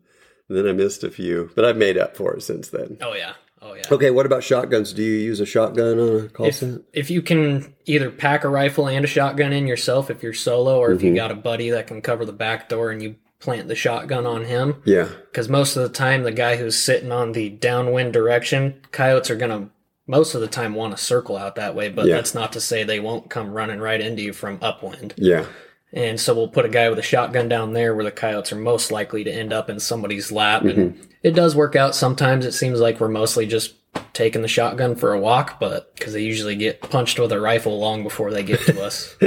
and 0.48 0.58
then 0.58 0.68
I 0.68 0.72
missed 0.72 1.04
a 1.04 1.10
few, 1.10 1.50
but 1.54 1.64
I've 1.64 1.76
made 1.76 1.96
up 1.96 2.16
for 2.16 2.34
it 2.34 2.42
since 2.42 2.68
then. 2.68 2.98
Oh 3.00 3.14
yeah. 3.14 3.34
Oh 3.62 3.74
yeah. 3.74 3.82
Okay, 3.90 4.10
what 4.10 4.26
about 4.26 4.42
shotguns? 4.42 4.92
Do 4.92 5.02
you 5.02 5.18
use 5.18 5.38
a 5.38 5.46
shotgun 5.46 5.98
on 5.98 6.24
a 6.24 6.28
call 6.28 6.46
If, 6.46 6.56
set? 6.56 6.80
if 6.92 7.10
you 7.10 7.20
can 7.20 7.74
either 7.84 8.10
pack 8.10 8.44
a 8.44 8.48
rifle 8.48 8.88
and 8.88 9.04
a 9.04 9.08
shotgun 9.08 9.52
in 9.52 9.66
yourself 9.66 10.10
if 10.10 10.22
you're 10.22 10.32
solo, 10.32 10.78
or 10.78 10.92
if 10.92 11.02
you 11.02 11.10
mm-hmm. 11.10 11.16
got 11.16 11.30
a 11.30 11.34
buddy 11.34 11.70
that 11.70 11.86
can 11.86 12.00
cover 12.00 12.24
the 12.24 12.32
back 12.32 12.68
door 12.68 12.90
and 12.90 13.02
you 13.02 13.16
plant 13.40 13.68
the 13.68 13.74
shotgun 13.74 14.26
on 14.26 14.44
him, 14.44 14.76
Yeah. 14.84 15.08
because 15.30 15.48
most 15.48 15.74
of 15.76 15.82
the 15.82 15.88
time 15.88 16.22
the 16.22 16.30
guy 16.32 16.56
who's 16.56 16.76
sitting 16.78 17.10
on 17.10 17.32
the 17.32 17.48
downwind 17.48 18.12
direction 18.12 18.80
coyotes 18.92 19.30
are 19.30 19.36
going 19.36 19.50
to 19.50 19.70
most 20.06 20.34
of 20.34 20.40
the 20.40 20.48
time 20.48 20.74
want 20.74 20.96
to 20.96 21.02
circle 21.02 21.36
out 21.36 21.54
that 21.54 21.74
way 21.74 21.88
but 21.88 22.06
Yeah. 22.06 22.16
that's 22.16 22.34
not 22.34 22.52
to 22.54 22.60
say 22.60 22.82
they 22.82 23.00
won't 23.00 23.30
come 23.30 23.52
running 23.52 23.78
right 23.78 24.00
into 24.00 24.22
you 24.22 24.32
from 24.32 24.58
upwind 24.60 25.14
Yeah. 25.16 25.46
and 25.92 26.20
so 26.20 26.34
we'll 26.34 26.48
put 26.48 26.66
a 26.66 26.68
guy 26.68 26.88
with 26.90 26.98
a 26.98 27.02
shotgun 27.02 27.48
down 27.48 27.72
there 27.72 27.94
where 27.94 28.04
the 28.04 28.10
coyotes 28.10 28.52
are 28.52 28.56
most 28.56 28.92
likely 28.92 29.24
to 29.24 29.32
end 29.32 29.52
up 29.52 29.70
in 29.70 29.80
somebody's 29.80 30.30
lap 30.30 30.62
and 30.62 30.94
mm-hmm. 30.94 31.02
it 31.22 31.30
does 31.32 31.56
work 31.56 31.76
out 31.76 31.94
sometimes 31.94 32.44
it 32.44 32.52
seems 32.52 32.78
like 32.80 33.00
we're 33.00 33.08
mostly 33.08 33.46
just 33.46 33.74
taking 34.12 34.42
the 34.42 34.48
shotgun 34.48 34.96
for 34.96 35.12
a 35.14 35.20
walk 35.20 35.58
but 35.58 35.94
because 35.96 36.12
they 36.12 36.22
usually 36.22 36.56
get 36.56 36.80
punched 36.82 37.18
with 37.18 37.32
a 37.32 37.40
rifle 37.40 37.78
long 37.78 38.02
before 38.02 38.30
they 38.32 38.42
get 38.42 38.60
to 38.60 38.82
us 38.82 39.16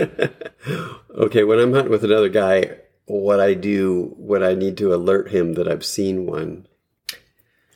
Okay, 1.15 1.43
when 1.43 1.59
I'm 1.59 1.73
hunting 1.73 1.91
with 1.91 2.03
another 2.03 2.29
guy, 2.29 2.77
what 3.05 3.39
I 3.39 3.53
do 3.53 4.13
when 4.17 4.43
I 4.43 4.53
need 4.53 4.77
to 4.77 4.93
alert 4.93 5.29
him 5.29 5.53
that 5.53 5.67
I've 5.67 5.85
seen 5.85 6.25
one, 6.25 6.67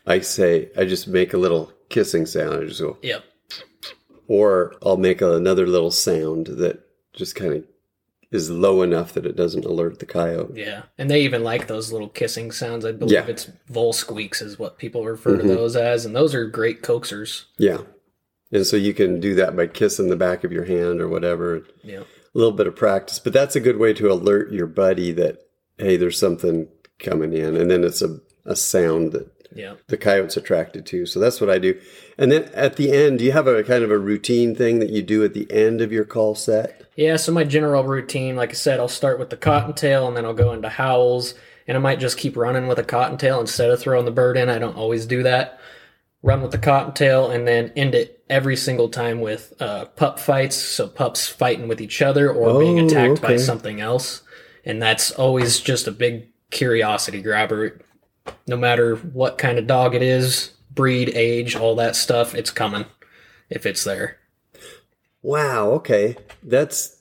I 0.05 0.19
say, 0.21 0.69
I 0.77 0.85
just 0.85 1.07
make 1.07 1.33
a 1.33 1.37
little 1.37 1.71
kissing 1.89 2.25
sound. 2.25 2.55
I 2.63 2.65
just 2.65 2.81
go, 2.81 2.97
yep 3.01 3.23
or 4.27 4.75
I'll 4.83 4.97
make 4.97 5.21
another 5.21 5.65
little 5.65 5.91
sound 5.91 6.47
that 6.47 6.81
just 7.13 7.35
kind 7.35 7.53
of 7.53 7.63
is 8.29 8.49
low 8.49 8.81
enough 8.81 9.13
that 9.13 9.25
it 9.25 9.37
doesn't 9.37 9.63
alert 9.65 9.99
the 9.99 10.05
coyote. 10.05 10.59
Yeah, 10.59 10.83
and 10.97 11.09
they 11.09 11.21
even 11.21 11.43
like 11.43 11.67
those 11.67 11.91
little 11.93 12.09
kissing 12.09 12.51
sounds. 12.51 12.83
I 12.83 12.91
believe 12.91 13.13
Yeah. 13.13 13.21
Mm-hmm. 13.21 13.29
it's 13.31 13.49
vole 13.69 13.93
squeaks 13.93 14.41
is 14.41 14.59
what 14.59 14.77
people 14.77 15.05
refer 15.05 15.37
to 15.37 15.47
those 15.47 15.75
as, 15.75 16.05
and 16.05 16.15
those 16.15 16.35
are 16.35 16.45
great 16.45 16.81
coaxers. 16.81 17.45
Yeah. 17.57 17.79
And 18.51 18.65
so 18.65 18.77
you 18.77 18.93
can 18.93 19.19
do 19.19 19.35
that 19.35 19.55
by 19.55 19.67
kissing 19.67 20.09
the 20.09 20.15
back 20.15 20.43
of 20.43 20.51
your 20.51 20.65
hand 20.65 21.01
or 21.01 21.07
whatever. 21.07 21.63
Yeah, 21.83 22.03
a 22.33 22.37
little 22.37 22.53
bit 22.53 22.67
of 22.67 22.75
practice, 22.75 23.19
but 23.19 23.33
that's 23.33 23.55
a 23.55 23.61
good 23.61 23.77
way 23.77 23.93
to 23.93 24.11
alert 24.11 24.51
your 24.51 24.67
buddy 24.67 25.11
that 25.13 25.39
hey, 25.77 25.95
there's 25.95 26.19
something 26.19 26.67
coming 26.99 27.33
in, 27.33 27.55
and 27.55 27.69
then 27.69 27.83
it's 27.83 28.01
a, 28.01 28.19
a 28.45 28.55
sound 28.55 29.11
that 29.11 29.31
yeah. 29.55 29.75
the 29.87 29.97
coyote's 29.97 30.37
attracted 30.37 30.85
to. 30.87 31.05
So 31.05 31.19
that's 31.19 31.39
what 31.39 31.49
I 31.49 31.57
do. 31.59 31.79
And 32.17 32.31
then 32.31 32.45
at 32.53 32.75
the 32.75 32.91
end, 32.91 33.19
do 33.19 33.25
you 33.25 33.31
have 33.31 33.47
a 33.47 33.63
kind 33.63 33.83
of 33.83 33.91
a 33.91 33.97
routine 33.97 34.55
thing 34.55 34.79
that 34.79 34.89
you 34.89 35.01
do 35.01 35.23
at 35.23 35.33
the 35.33 35.51
end 35.51 35.81
of 35.81 35.91
your 35.91 36.05
call 36.05 36.35
set? 36.35 36.83
Yeah, 36.95 37.15
so 37.17 37.31
my 37.31 37.43
general 37.43 37.83
routine, 37.83 38.35
like 38.35 38.49
I 38.49 38.53
said, 38.53 38.79
I'll 38.79 38.87
start 38.87 39.19
with 39.19 39.29
the 39.29 39.37
cottontail 39.37 40.07
and 40.07 40.17
then 40.17 40.25
I'll 40.25 40.33
go 40.33 40.51
into 40.51 40.69
howls 40.69 41.35
and 41.67 41.77
I 41.77 41.79
might 41.79 41.99
just 41.99 42.17
keep 42.17 42.35
running 42.35 42.67
with 42.67 42.79
a 42.79 42.83
cottontail 42.83 43.39
instead 43.39 43.69
of 43.69 43.79
throwing 43.79 44.05
the 44.05 44.11
bird 44.11 44.37
in. 44.37 44.49
I 44.49 44.57
don't 44.57 44.77
always 44.77 45.05
do 45.05 45.23
that. 45.23 45.59
Run 46.27 46.41
with 46.41 46.51
the 46.51 46.57
cottontail 46.57 47.31
and 47.31 47.47
then 47.47 47.71
end 47.77 47.95
it 47.95 48.21
every 48.29 48.57
single 48.57 48.89
time 48.89 49.21
with 49.21 49.53
uh, 49.61 49.85
pup 49.85 50.19
fights. 50.19 50.57
So 50.57 50.89
pups 50.89 51.25
fighting 51.29 51.69
with 51.69 51.79
each 51.79 52.01
other 52.01 52.29
or 52.29 52.59
being 52.59 52.79
Oh, 52.79 52.85
attacked 52.85 53.21
by 53.21 53.37
something 53.37 53.79
else. 53.79 54.23
And 54.65 54.81
that's 54.81 55.09
always 55.11 55.61
just 55.61 55.87
a 55.87 55.91
big 55.91 56.27
curiosity 56.51 57.21
grabber. 57.21 57.79
No 58.45 58.57
matter 58.57 58.97
what 58.97 59.37
kind 59.37 59.57
of 59.57 59.67
dog 59.67 59.95
it 59.95 60.01
is, 60.01 60.51
breed, 60.69 61.11
age, 61.15 61.55
all 61.55 61.75
that 61.77 61.95
stuff, 61.95 62.35
it's 62.35 62.51
coming 62.51 62.83
if 63.49 63.65
it's 63.65 63.85
there. 63.85 64.17
Wow. 65.21 65.69
Okay. 65.71 66.17
That's 66.43 66.97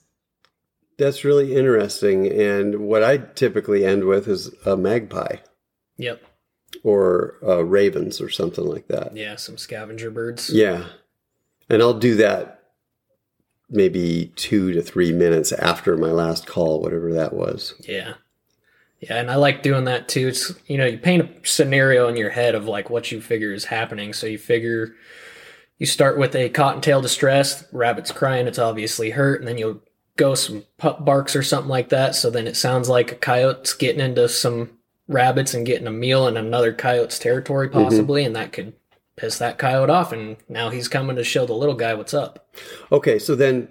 That's 0.98 1.24
really 1.24 1.56
interesting. 1.56 2.28
And 2.28 2.76
what 2.82 3.02
I 3.02 3.16
typically 3.16 3.84
end 3.84 4.04
with 4.04 4.28
is 4.28 4.54
a 4.64 4.76
magpie 4.76 5.38
Yep. 5.96 6.22
Or 6.82 7.36
uh, 7.46 7.64
ravens 7.64 8.20
or 8.20 8.30
something 8.30 8.64
like 8.64 8.88
that. 8.88 9.16
Yeah, 9.16 9.36
some 9.36 9.58
scavenger 9.58 10.10
birds. 10.10 10.50
Yeah. 10.50 10.86
And 11.68 11.82
I'll 11.82 11.98
do 11.98 12.14
that 12.16 12.56
maybe 13.68 14.32
two 14.36 14.72
to 14.72 14.82
three 14.82 15.12
minutes 15.12 15.52
after 15.52 15.96
my 15.96 16.10
last 16.10 16.46
call, 16.46 16.80
whatever 16.80 17.12
that 17.12 17.32
was. 17.32 17.74
Yeah. 17.80 18.14
Yeah, 19.00 19.16
and 19.16 19.30
I 19.30 19.36
like 19.36 19.62
doing 19.62 19.84
that 19.84 20.08
too. 20.08 20.28
It's 20.28 20.54
you 20.66 20.78
know, 20.78 20.86
you 20.86 20.96
paint 20.96 21.22
a 21.22 21.46
scenario 21.46 22.08
in 22.08 22.16
your 22.16 22.30
head 22.30 22.54
of 22.54 22.66
like 22.66 22.88
what 22.88 23.12
you 23.12 23.20
figure 23.20 23.52
is 23.52 23.66
happening. 23.66 24.12
So 24.14 24.26
you 24.26 24.38
figure 24.38 24.94
you 25.78 25.86
start 25.86 26.18
with 26.18 26.34
a 26.34 26.48
cottontail 26.48 27.02
distress, 27.02 27.64
rabbit's 27.72 28.10
crying, 28.10 28.46
it's 28.46 28.58
obviously 28.58 29.10
hurt, 29.10 29.40
and 29.40 29.46
then 29.46 29.58
you'll 29.58 29.82
go 30.16 30.34
some 30.34 30.64
pup 30.78 31.04
barks 31.04 31.36
or 31.36 31.42
something 31.42 31.68
like 31.68 31.90
that. 31.90 32.14
So 32.14 32.30
then 32.30 32.46
it 32.46 32.56
sounds 32.56 32.88
like 32.88 33.12
a 33.12 33.16
coyote's 33.16 33.74
getting 33.74 34.00
into 34.00 34.30
some 34.30 34.75
rabbits 35.08 35.54
and 35.54 35.66
getting 35.66 35.86
a 35.86 35.92
meal 35.92 36.26
in 36.26 36.36
another 36.36 36.72
coyote's 36.72 37.18
territory, 37.18 37.68
mm-hmm. 37.68 37.82
possibly, 37.82 38.24
and 38.24 38.34
that 38.36 38.52
could 38.52 38.74
piss 39.16 39.38
that 39.38 39.58
coyote 39.58 39.90
off. 39.90 40.12
And 40.12 40.36
now 40.48 40.70
he's 40.70 40.88
coming 40.88 41.16
to 41.16 41.24
show 41.24 41.46
the 41.46 41.54
little 41.54 41.74
guy 41.74 41.94
what's 41.94 42.14
up. 42.14 42.48
Okay, 42.90 43.18
so 43.18 43.34
then 43.34 43.68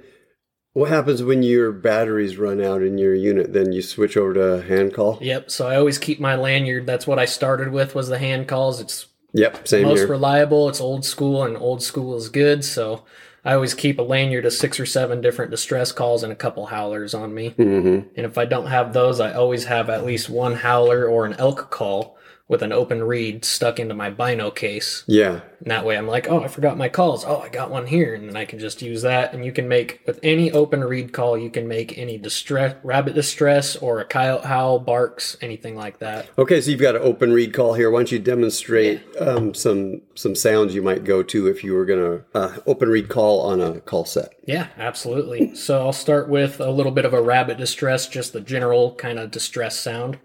what 0.74 0.90
happens 0.90 1.24
when 1.24 1.44
your 1.44 1.72
batteries 1.72 2.38
run 2.38 2.62
out 2.62 2.82
in 2.82 2.98
your 2.98 3.16
unit? 3.16 3.54
Then 3.54 3.72
you 3.72 3.82
switch 3.82 4.18
over 4.18 4.34
to 4.34 4.68
hand 4.68 4.94
call? 4.94 5.18
Yep. 5.22 5.52
So 5.52 5.68
I 5.68 5.76
always 5.76 5.98
keep 5.98 6.20
my 6.20 6.36
lanyard. 6.36 6.86
That's 6.86 7.08
what 7.08 7.20
I 7.20 7.26
started 7.26 7.72
with 7.72 7.96
was 7.96 8.08
the 8.08 8.20
hand 8.20 8.48
calls. 8.48 8.80
It's 8.82 9.08
Yep, 9.36 9.68
same 9.68 9.84
most 9.84 10.00
here. 10.00 10.08
reliable. 10.08 10.70
It's 10.70 10.80
old 10.80 11.04
school, 11.04 11.44
and 11.44 11.58
old 11.58 11.84
school 11.84 12.16
is 12.16 12.30
good. 12.30 12.64
So 12.64 13.04
I 13.46 13.54
always 13.54 13.76
keep 13.76 14.00
a 14.00 14.02
lanyard 14.02 14.46
of 14.46 14.54
six 14.54 14.80
or 14.80 14.88
seven 14.88 15.22
different 15.22 15.52
distress 15.52 15.92
calls 15.92 16.24
and 16.24 16.34
a 16.34 16.36
couple 16.36 16.66
howlers 16.66 17.14
on 17.14 17.34
me. 17.34 17.50
hmm 17.50 18.00
And 18.16 18.26
if 18.26 18.38
I 18.40 18.46
don't 18.46 18.68
have 18.68 18.92
those, 18.92 19.20
I 19.20 19.34
always 19.34 19.66
have 19.66 19.90
at 19.90 20.06
least 20.06 20.30
one 20.30 20.56
howler 20.56 21.06
or 21.06 21.26
an 21.26 21.34
elk 21.34 21.70
call 21.70 22.15
with 22.48 22.62
an 22.62 22.72
open 22.72 23.04
reed 23.04 23.44
stuck 23.44 23.80
into 23.80 23.96
my 23.96 24.10
bino 24.10 24.52
case. 24.52 25.04
Yeah. 25.08 25.42
And 25.60 25.72
that 25.72 25.84
way 25.84 25.98
I'm 25.98 26.08
like, 26.08 26.30
oh, 26.30 26.44
I 26.44 26.48
forgot 26.48 26.78
my 26.78 26.90
calls. 26.90 27.26
Oh, 27.26 27.40
I 27.40 27.50
got 27.50 27.72
one 27.72 27.88
here. 27.88 28.14
And 28.14 28.30
then 28.30 28.38
I 28.38 28.46
can 28.46 28.60
just 28.60 28.84
use 28.84 29.02
that. 29.02 29.34
And 29.34 29.44
you 29.44 29.52
can 29.52 29.68
make, 29.68 30.02
with 30.06 30.20
any 30.22 30.52
open 30.52 30.84
reed 30.84 31.12
call, 31.12 31.38
you 31.38 31.50
can 31.50 31.68
make 31.68 31.98
any 31.98 32.20
distress, 32.20 32.76
rabbit 32.84 33.16
distress 33.16 33.76
or 33.76 34.00
a 34.00 34.06
coyote 34.06 34.46
howl, 34.46 34.78
barks, 34.78 35.38
anything 35.42 35.76
like 35.76 35.98
that. 36.00 36.30
Okay, 36.38 36.62
so 36.62 36.70
you've 36.70 36.82
got 36.82 36.96
an 36.96 37.02
open 37.02 37.34
reed 37.34 37.52
call 37.52 37.74
here. 37.74 37.90
Why 37.90 38.00
don't 38.00 38.12
you 38.12 38.20
demonstrate 38.20 39.02
um, 39.20 39.54
some 39.56 40.02
some 40.14 40.36
sounds 40.36 40.76
you 40.76 40.84
might 40.84 41.04
go 41.04 41.24
to 41.24 41.48
if 41.48 41.64
you 41.64 41.74
were 41.74 41.86
going 41.86 42.00
to 42.00 42.38
uh, 42.38 42.58
open 42.68 42.90
reed 42.90 43.10
call 43.10 43.42
on 43.42 43.60
a 43.60 43.82
call 43.82 44.06
set? 44.06 44.34
Yeah, 44.46 44.68
absolutely. 44.78 45.56
So 45.56 45.82
I'll 45.82 45.94
start 45.94 46.30
with 46.30 46.60
a 46.60 46.70
little 46.70 46.92
bit 46.92 47.06
of 47.06 47.14
a 47.14 47.22
rabbit 47.22 47.58
distress, 47.58 48.08
just 48.08 48.34
the 48.34 48.42
general 48.42 48.94
kind 48.96 49.18
of 49.18 49.32
distress 49.32 49.80
sound. 49.80 50.20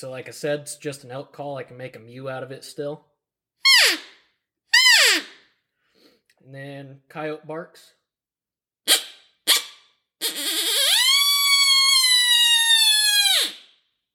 So, 0.00 0.10
like 0.10 0.28
I 0.28 0.30
said, 0.30 0.60
it's 0.60 0.76
just 0.76 1.04
an 1.04 1.10
elk 1.10 1.30
call. 1.30 1.58
I 1.58 1.62
can 1.62 1.76
make 1.76 1.94
a 1.94 1.98
mew 1.98 2.30
out 2.30 2.42
of 2.42 2.50
it 2.50 2.64
still. 2.64 3.04
And 6.42 6.54
then 6.54 7.00
coyote 7.10 7.46
barks. 7.46 7.92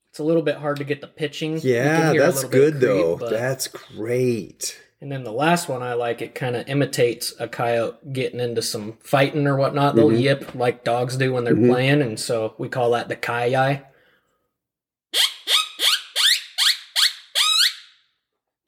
It's 0.10 0.20
a 0.20 0.24
little 0.24 0.42
bit 0.42 0.56
hard 0.56 0.77
to 0.77 0.86
get 0.86 1.01
the 1.01 1.08
pitching. 1.08 1.60
Yeah, 1.62 2.13
that's 2.13 2.44
good 2.46 2.74
creep, 2.75 2.82
though. 2.82 3.18
but- 3.18 3.32
That's 3.32 3.68
great. 3.68 4.80
and 5.01 5.12
then 5.12 5.24
the 5.25 5.32
last 5.32 5.68
one 5.70 5.84
I 5.84 5.94
like, 5.94 6.22
it 6.22 6.34
kind 6.34 6.56
of 6.56 6.68
imitates 6.70 7.34
a 7.38 7.48
coyote 7.50 7.98
getting 8.13 8.39
into 8.39 8.62
some 8.62 8.98
fighting 9.04 9.46
or 9.46 9.56
whatnot. 9.58 9.96
They'll 9.96 10.10
Mhm. 10.10 10.22
yip 10.22 10.56
like 10.56 10.84
dogs 10.86 11.18
do 11.18 11.34
when 11.34 11.44
they're 11.44 11.54
Mhm. 11.54 11.70
playing, 11.70 12.01
and 12.01 12.20
so 12.20 12.56
we 12.58 12.70
call 12.70 12.92
that 12.92 13.10
the 13.10 13.15
kai 13.18 13.84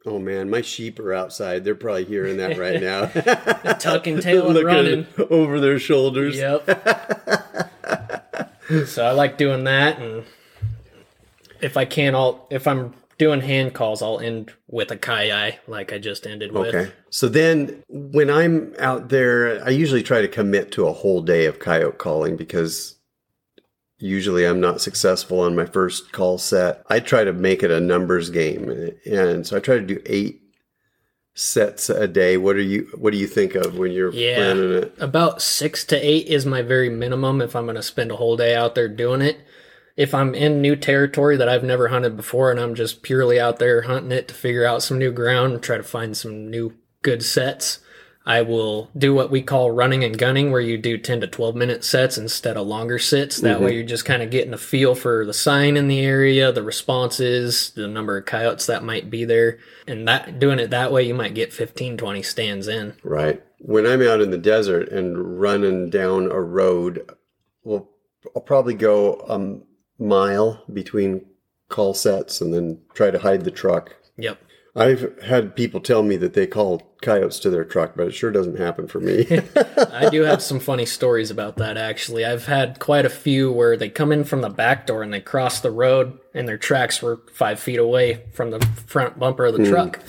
Oh 0.07 0.19
man, 0.19 0.49
my 0.49 0.62
sheep 0.62 0.99
are 0.99 1.13
outside. 1.13 1.65
They're 1.65 1.75
probably 1.75 2.05
hearing 2.05 2.38
that 2.38 2.58
right 2.58 2.82
now. 2.82 3.08
Tucking 3.73 4.21
tail 4.21 4.55
and 4.55 4.65
running. 4.65 5.05
over 5.29 5.60
their 5.60 5.79
shoulders. 5.79 6.38
Yep. 6.38 6.65
so 8.88 9.05
I 9.05 9.12
like 9.12 9.38
doing 9.38 9.65
that, 9.65 9.99
and 9.99 10.23
if 11.60 11.75
I 11.75 11.84
can, 11.84 12.15
I'll 12.15 12.47
if 12.49 12.67
I'm 12.67 12.93
doing 13.17 13.41
hand 13.41 13.73
calls, 13.73 14.01
I'll 14.01 14.21
end 14.21 14.53
with 14.69 14.91
a 14.91 14.97
kai 14.97 15.60
like 15.67 15.91
I 15.91 15.97
just 15.97 16.25
ended 16.25 16.53
with. 16.53 16.73
Okay. 16.73 16.91
So 17.10 17.27
then 17.27 17.84
when 17.89 18.29
I'm 18.29 18.73
out 18.79 19.10
there, 19.10 19.62
I 19.65 19.71
usually 19.71 20.03
try 20.03 20.21
to 20.21 20.27
commit 20.29 20.71
to 20.73 20.88
a 20.88 20.93
whole 20.93 21.21
day 21.21 21.45
of 21.45 21.60
coyote 21.60 21.97
calling 21.97 22.38
because 22.38 22.96
usually 23.99 24.45
I'm 24.45 24.60
not 24.60 24.81
successful 24.81 25.39
on 25.39 25.55
my 25.55 25.65
first 25.65 26.12
call 26.12 26.38
set. 26.38 26.83
I 26.89 26.99
try 26.99 27.23
to 27.23 27.33
make 27.33 27.63
it 27.63 27.71
a 27.71 27.79
numbers 27.79 28.29
game. 28.29 28.91
And 29.05 29.45
so 29.45 29.57
I 29.57 29.60
try 29.60 29.75
to 29.75 29.86
do 29.86 30.01
eight 30.05 30.41
sets 31.33 31.89
a 31.89 32.07
day. 32.07 32.36
What 32.38 32.55
are 32.55 32.62
you 32.62 32.88
what 32.97 33.12
do 33.12 33.17
you 33.17 33.27
think 33.27 33.53
of 33.55 33.77
when 33.77 33.91
you're 33.91 34.12
Yeah. 34.12 34.36
planning 34.38 34.71
it? 34.73 34.93
About 34.99 35.41
six 35.41 35.86
to 35.86 35.95
eight 35.95 36.27
is 36.27 36.45
my 36.45 36.62
very 36.63 36.89
minimum 36.89 37.41
if 37.41 37.55
I'm 37.55 37.65
going 37.65 37.75
to 37.75 37.83
spend 37.83 38.12
a 38.12 38.15
whole 38.15 38.36
day 38.38 38.55
out 38.55 38.73
there 38.75 38.88
doing 38.88 39.21
it. 39.21 39.38
If 39.95 40.13
I'm 40.13 40.33
in 40.36 40.62
new 40.62 40.75
territory 40.75 41.38
that 41.38 41.49
I've 41.49 41.63
never 41.63 41.88
hunted 41.88 42.15
before 42.15 42.51
and 42.51 42.60
I'm 42.60 42.75
just 42.75 43.01
purely 43.01 43.39
out 43.39 43.57
there 43.60 43.83
hunting 43.83 44.12
it 44.12 44.27
to 44.27 44.33
figure 44.33 44.65
out 44.65 44.83
some 44.83 44.99
new 44.99 45.12
ground 45.12 45.53
and 45.53 45.62
try 45.62 45.77
to 45.77 45.83
find 45.83 46.15
some 46.15 46.49
new 46.49 46.73
good 47.01 47.23
sets, 47.23 47.79
I 48.27 48.41
will 48.41 48.89
do 48.97 49.15
what 49.15 49.31
we 49.31 49.41
call 49.41 49.71
running 49.71 50.03
and 50.03 50.17
gunning, 50.17 50.51
where 50.51 50.59
you 50.59 50.77
do 50.77 50.97
10 50.97 51.21
to 51.21 51.27
12 51.27 51.55
minute 51.55 51.85
sets 51.85 52.17
instead 52.17 52.57
of 52.57 52.67
longer 52.67 52.99
sits. 52.99 53.39
That 53.39 53.61
way 53.61 53.67
mm-hmm. 53.67 53.75
you're 53.77 53.85
just 53.85 54.03
kind 54.03 54.21
of 54.21 54.29
getting 54.29 54.53
a 54.53 54.57
feel 54.57 54.95
for 54.95 55.25
the 55.25 55.33
sign 55.33 55.77
in 55.77 55.87
the 55.87 56.01
area, 56.01 56.51
the 56.51 56.61
responses, 56.61 57.69
the 57.69 57.87
number 57.87 58.17
of 58.17 58.25
coyotes 58.25 58.65
that 58.65 58.83
might 58.83 59.09
be 59.09 59.23
there. 59.23 59.59
And 59.87 60.05
that 60.09 60.39
doing 60.39 60.59
it 60.59 60.71
that 60.71 60.91
way, 60.91 61.03
you 61.03 61.13
might 61.13 61.35
get 61.35 61.53
15, 61.53 61.95
20 61.95 62.21
stands 62.21 62.67
in. 62.67 62.95
Right. 63.01 63.41
When 63.59 63.87
I'm 63.87 64.01
out 64.01 64.19
in 64.19 64.31
the 64.31 64.37
desert 64.37 64.89
and 64.89 65.39
running 65.39 65.89
down 65.89 66.29
a 66.29 66.41
road, 66.41 67.09
well, 67.63 67.87
I'll 68.35 68.41
probably 68.41 68.73
go 68.73 69.21
a 69.29 70.03
mile 70.03 70.61
between 70.73 71.25
call 71.69 71.93
sets 71.93 72.41
and 72.41 72.53
then 72.53 72.81
try 72.93 73.09
to 73.09 73.19
hide 73.19 73.45
the 73.45 73.51
truck. 73.51 73.95
Yep. 74.17 74.37
I've 74.77 75.21
had 75.23 75.55
people 75.55 75.79
tell 75.79 76.03
me 76.03 76.17
that 76.17 76.33
they 76.33 76.47
call 76.47 76.93
coyotes 77.01 77.39
to 77.39 77.49
their 77.49 77.65
truck, 77.65 77.93
but 77.95 78.07
it 78.07 78.11
sure 78.11 78.31
doesn't 78.31 78.57
happen 78.57 78.87
for 78.87 78.99
me. 78.99 79.25
I 79.91 80.09
do 80.09 80.21
have 80.21 80.41
some 80.41 80.59
funny 80.59 80.85
stories 80.85 81.31
about 81.31 81.57
that 81.57 81.77
actually. 81.77 82.25
I've 82.25 82.45
had 82.45 82.79
quite 82.79 83.05
a 83.05 83.09
few 83.09 83.51
where 83.51 83.75
they 83.75 83.89
come 83.89 84.11
in 84.11 84.23
from 84.23 84.41
the 84.41 84.49
back 84.49 84.87
door 84.87 85.03
and 85.03 85.11
they 85.13 85.21
cross 85.21 85.59
the 85.59 85.71
road 85.71 86.19
and 86.33 86.47
their 86.47 86.57
tracks 86.57 87.01
were 87.01 87.21
five 87.33 87.59
feet 87.59 87.79
away 87.79 88.23
from 88.33 88.51
the 88.51 88.59
front 88.85 89.19
bumper 89.19 89.45
of 89.45 89.57
the 89.57 89.67
truck. 89.67 89.99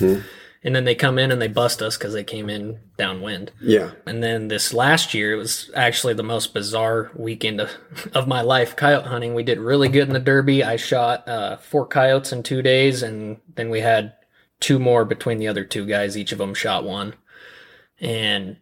And 0.64 0.74
then 0.74 0.84
they 0.84 0.96
come 0.96 1.18
in 1.18 1.30
and 1.30 1.40
they 1.40 1.48
bust 1.48 1.80
us 1.80 1.96
because 1.96 2.12
they 2.12 2.24
came 2.24 2.50
in 2.50 2.80
downwind. 2.96 3.52
yeah. 3.60 3.92
And 4.06 4.22
then 4.22 4.48
this 4.48 4.74
last 4.74 5.14
year, 5.14 5.32
it 5.32 5.36
was 5.36 5.70
actually 5.74 6.14
the 6.14 6.24
most 6.24 6.52
bizarre 6.52 7.12
weekend 7.14 7.60
of, 7.60 7.70
of 8.12 8.26
my 8.26 8.40
life 8.40 8.74
coyote 8.74 9.06
hunting. 9.06 9.34
We 9.34 9.44
did 9.44 9.58
really 9.58 9.88
good 9.88 10.08
in 10.08 10.14
the 10.14 10.18
Derby. 10.18 10.64
I 10.64 10.74
shot 10.76 11.28
uh, 11.28 11.58
four 11.58 11.86
coyotes 11.86 12.32
in 12.32 12.42
two 12.42 12.60
days, 12.60 13.04
and 13.04 13.38
then 13.54 13.70
we 13.70 13.80
had 13.80 14.14
two 14.60 14.78
more 14.78 15.04
between 15.04 15.38
the 15.38 15.48
other 15.48 15.64
two 15.64 15.86
guys. 15.86 16.16
Each 16.16 16.32
of 16.32 16.38
them 16.38 16.54
shot 16.54 16.84
one. 16.84 17.14
And 18.00 18.58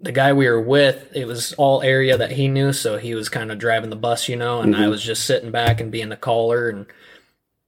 the 0.00 0.12
guy 0.12 0.32
we 0.32 0.48
were 0.48 0.60
with, 0.60 1.14
it 1.14 1.26
was 1.26 1.52
all 1.54 1.82
area 1.82 2.16
that 2.16 2.32
he 2.32 2.48
knew, 2.48 2.72
so 2.72 2.96
he 2.96 3.14
was 3.14 3.28
kind 3.28 3.52
of 3.52 3.58
driving 3.58 3.90
the 3.90 3.96
bus, 3.96 4.28
you 4.28 4.36
know, 4.36 4.60
and 4.60 4.74
I 4.74 4.80
mm-hmm. 4.80 4.90
was 4.90 5.02
just 5.02 5.24
sitting 5.24 5.50
back 5.50 5.80
and 5.80 5.92
being 5.92 6.08
the 6.08 6.16
caller. 6.16 6.68
And 6.68 6.86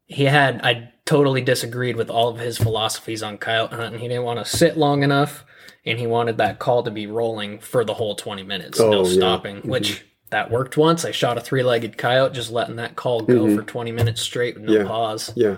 he 0.07 0.25
had, 0.25 0.61
I 0.65 0.93
totally 1.05 1.43
disagreed 1.43 1.97
with 1.97 2.09
all 2.09 2.29
of 2.29 2.39
his 2.39 2.57
philosophies 2.59 3.23
on 3.23 3.39
coyote 3.39 3.75
hunting. 3.75 4.01
He 4.01 4.09
didn't 4.09 4.25
want 4.25 4.45
to 4.45 4.51
sit 4.51 4.77
long 4.79 5.03
enough, 5.03 5.45
and 5.85 5.99
he 5.99 6.07
wanted 6.07 6.39
that 6.39 6.59
call 6.59 6.83
to 6.85 6.91
be 6.91 7.07
rolling 7.07 7.59
for 7.59 7.85
the 7.85 7.95
whole 7.95 8.15
20 8.15 8.43
minutes, 8.43 8.81
Oh, 8.81 8.91
no 8.91 9.05
yeah. 9.05 9.13
stopping, 9.13 9.57
mm-hmm. 9.57 9.71
which 9.71 10.05
that 10.31 10.51
worked 10.51 10.79
once. 10.79 11.05
I 11.05 11.11
shot 11.11 11.37
a 11.37 11.41
three 11.43 11.63
legged 11.63 11.99
coyote, 11.99 12.35
just 12.35 12.51
letting 12.51 12.77
that 12.77 12.97
call 12.97 13.21
go 13.21 13.45
mm-hmm. 13.45 13.57
for 13.57 13.63
20 13.63 13.93
minutes 13.93 14.23
straight 14.23 14.55
with 14.55 14.65
no 14.65 14.73
Yeah. 14.73 14.87
pause. 14.87 15.33
Yeah. 15.37 15.57